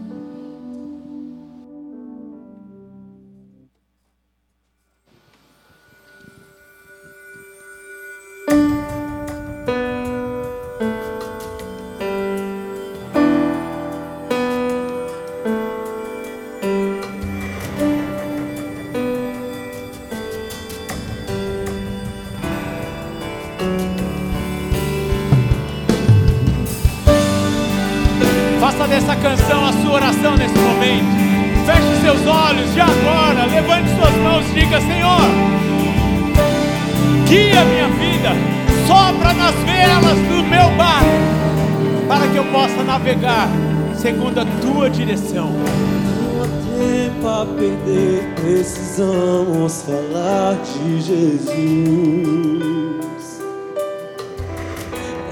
[44.36, 45.52] Segundo a tua direção.
[45.52, 51.86] Não há tempo a perder, precisamos falar de Jesus.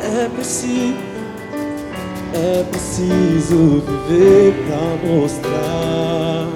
[0.02, 1.14] É preciso
[2.36, 6.48] é preciso viver pra mostrar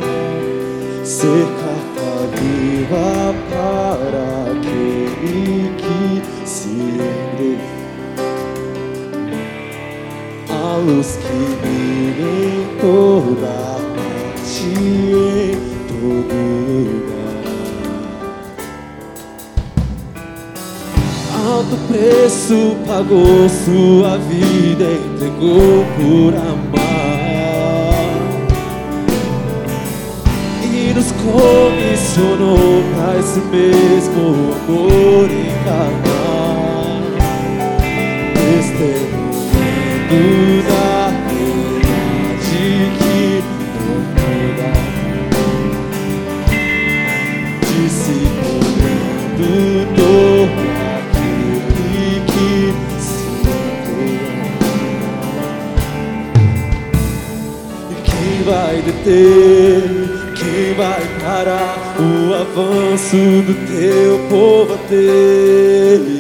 [1.04, 4.24] ser carta viva para
[4.54, 7.60] aquele que se rende.
[10.50, 11.77] A luz que brilha
[12.20, 15.56] em toda parte, em
[15.88, 16.36] todo
[16.84, 17.08] lugar.
[21.48, 26.68] alto preço pagou sua vida, entregou por amar
[30.64, 37.02] e nos comissionou para esse mesmo amor encarnar,
[38.34, 40.67] testemunhando
[59.08, 59.84] vai deter?
[60.36, 66.18] Quem vai parar o avanço do teu povo a Deus?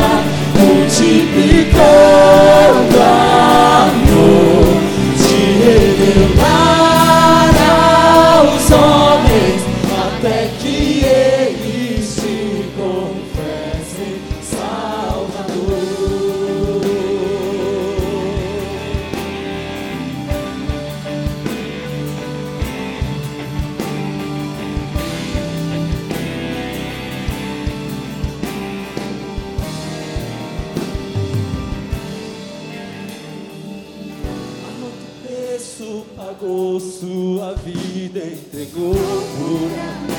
[36.50, 40.10] pagou sua vida, entregou por amor.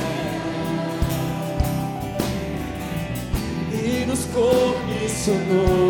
[3.73, 5.80] E nos comissionou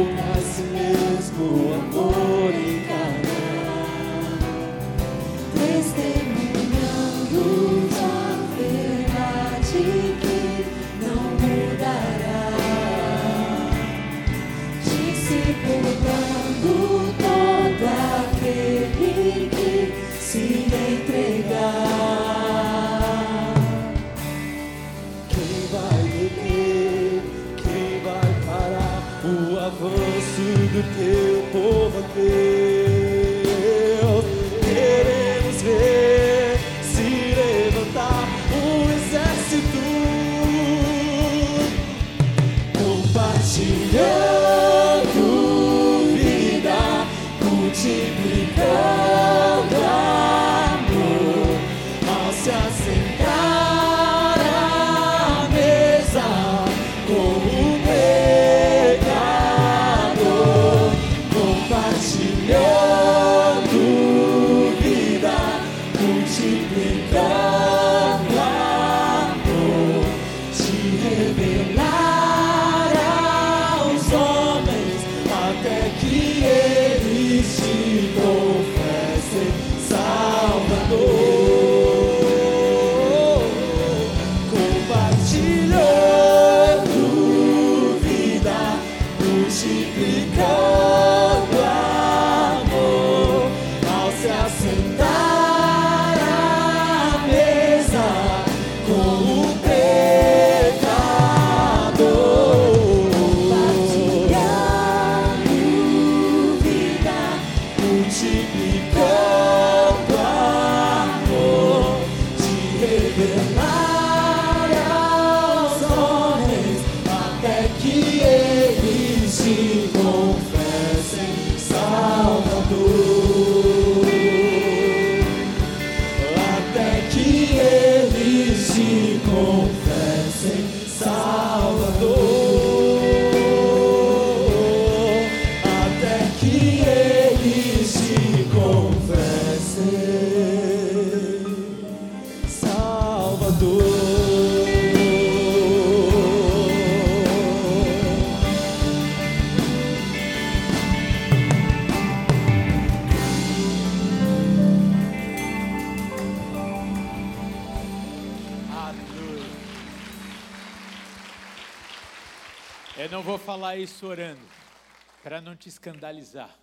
[165.62, 166.58] te escandalizar.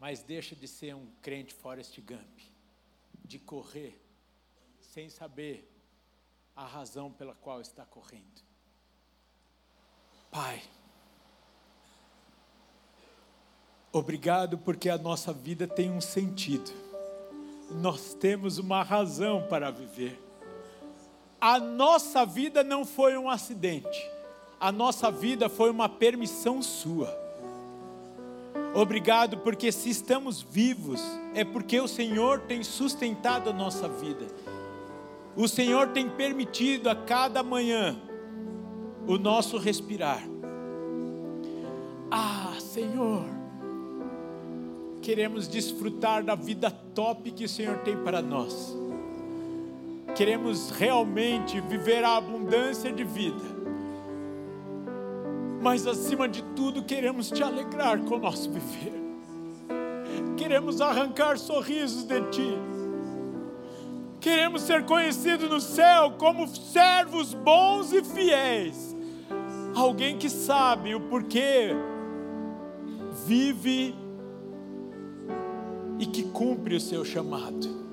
[0.00, 2.40] Mas deixa de ser um crente Forrest Gump,
[3.22, 4.00] de correr
[4.80, 5.70] sem saber
[6.56, 8.42] a razão pela qual está correndo.
[10.30, 10.62] Pai,
[13.92, 16.72] obrigado porque a nossa vida tem um sentido.
[17.70, 20.18] Nós temos uma razão para viver.
[21.38, 24.13] A nossa vida não foi um acidente.
[24.64, 27.14] A nossa vida foi uma permissão sua.
[28.74, 31.02] Obrigado porque se estamos vivos
[31.34, 34.24] é porque o Senhor tem sustentado a nossa vida.
[35.36, 37.94] O Senhor tem permitido a cada manhã
[39.06, 40.26] o nosso respirar.
[42.10, 43.26] Ah, Senhor,
[45.02, 48.74] queremos desfrutar da vida top que o Senhor tem para nós.
[50.16, 53.73] Queremos realmente viver a abundância de vida.
[55.64, 58.92] Mas acima de tudo, queremos te alegrar com o nosso viver.
[60.36, 62.58] Queremos arrancar sorrisos de ti.
[64.20, 68.94] Queremos ser conhecidos no céu como servos bons e fiéis.
[69.74, 71.70] Alguém que sabe o porquê
[73.26, 73.94] vive
[75.98, 77.84] e que cumpre o seu chamado.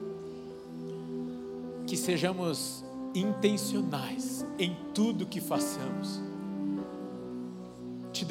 [1.88, 2.84] Que sejamos
[3.15, 6.31] intencionais em tudo que façamos.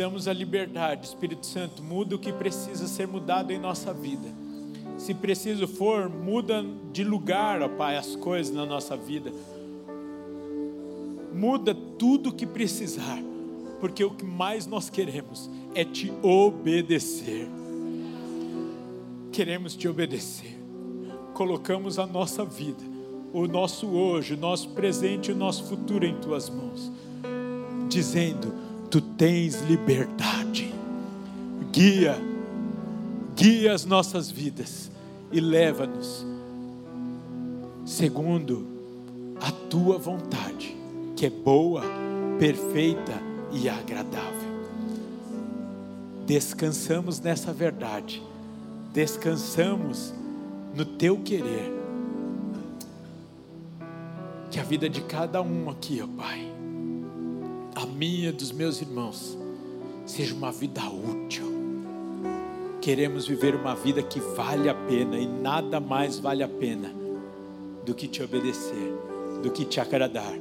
[0.00, 4.30] Damos a liberdade, Espírito Santo, muda o que precisa ser mudado em nossa vida.
[4.96, 9.30] Se preciso for, muda de lugar, ó Pai, as coisas na nossa vida.
[11.34, 13.22] Muda tudo o que precisar,
[13.78, 17.46] porque o que mais nós queremos é te obedecer.
[19.30, 20.58] Queremos te obedecer.
[21.34, 22.82] Colocamos a nossa vida,
[23.34, 26.90] o nosso hoje, o nosso presente e o nosso futuro em tuas mãos,
[27.86, 30.74] dizendo: Tu tens liberdade.
[31.72, 32.18] Guia,
[33.36, 34.90] guia as nossas vidas
[35.30, 36.26] e leva-nos
[37.90, 38.66] segundo
[39.40, 40.76] a tua vontade,
[41.16, 41.82] que é boa,
[42.38, 43.12] perfeita
[43.52, 44.50] e agradável.
[46.26, 48.22] Descansamos nessa verdade,
[48.92, 50.14] descansamos
[50.74, 51.78] no teu querer.
[54.50, 56.49] Que a vida de cada um aqui, ó Pai,
[58.00, 59.36] minha, dos meus irmãos,
[60.06, 61.44] seja uma vida útil.
[62.80, 66.90] Queremos viver uma vida que vale a pena e nada mais vale a pena
[67.84, 68.94] do que te obedecer,
[69.42, 70.32] do que te agradar,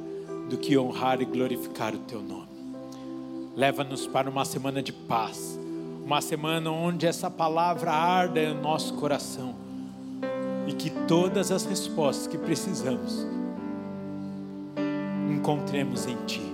[0.48, 2.48] do que honrar e glorificar o teu nome.
[3.54, 5.60] Leva-nos para uma semana de paz,
[6.02, 9.54] uma semana onde essa palavra arda em nosso coração
[10.66, 13.26] e que todas as respostas que precisamos
[15.30, 16.49] encontremos em Ti.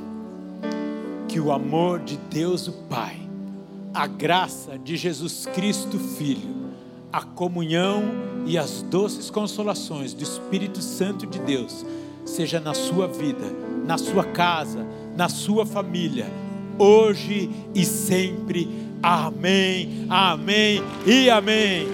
[1.36, 3.14] Que o amor de Deus o Pai,
[3.92, 6.70] a graça de Jesus Cristo Filho,
[7.12, 8.04] a comunhão
[8.46, 11.84] e as doces consolações do Espírito Santo de Deus
[12.24, 13.44] seja na sua vida,
[13.84, 16.26] na sua casa, na sua família,
[16.78, 18.66] hoje e sempre.
[19.02, 21.86] Amém, amém e amém.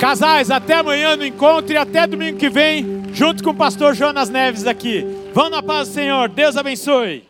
[0.00, 4.30] Casais, até amanhã no encontro e até domingo que vem, junto com o pastor Jonas
[4.30, 5.04] Neves aqui.
[5.34, 7.29] Vão na paz do Senhor, Deus abençoe.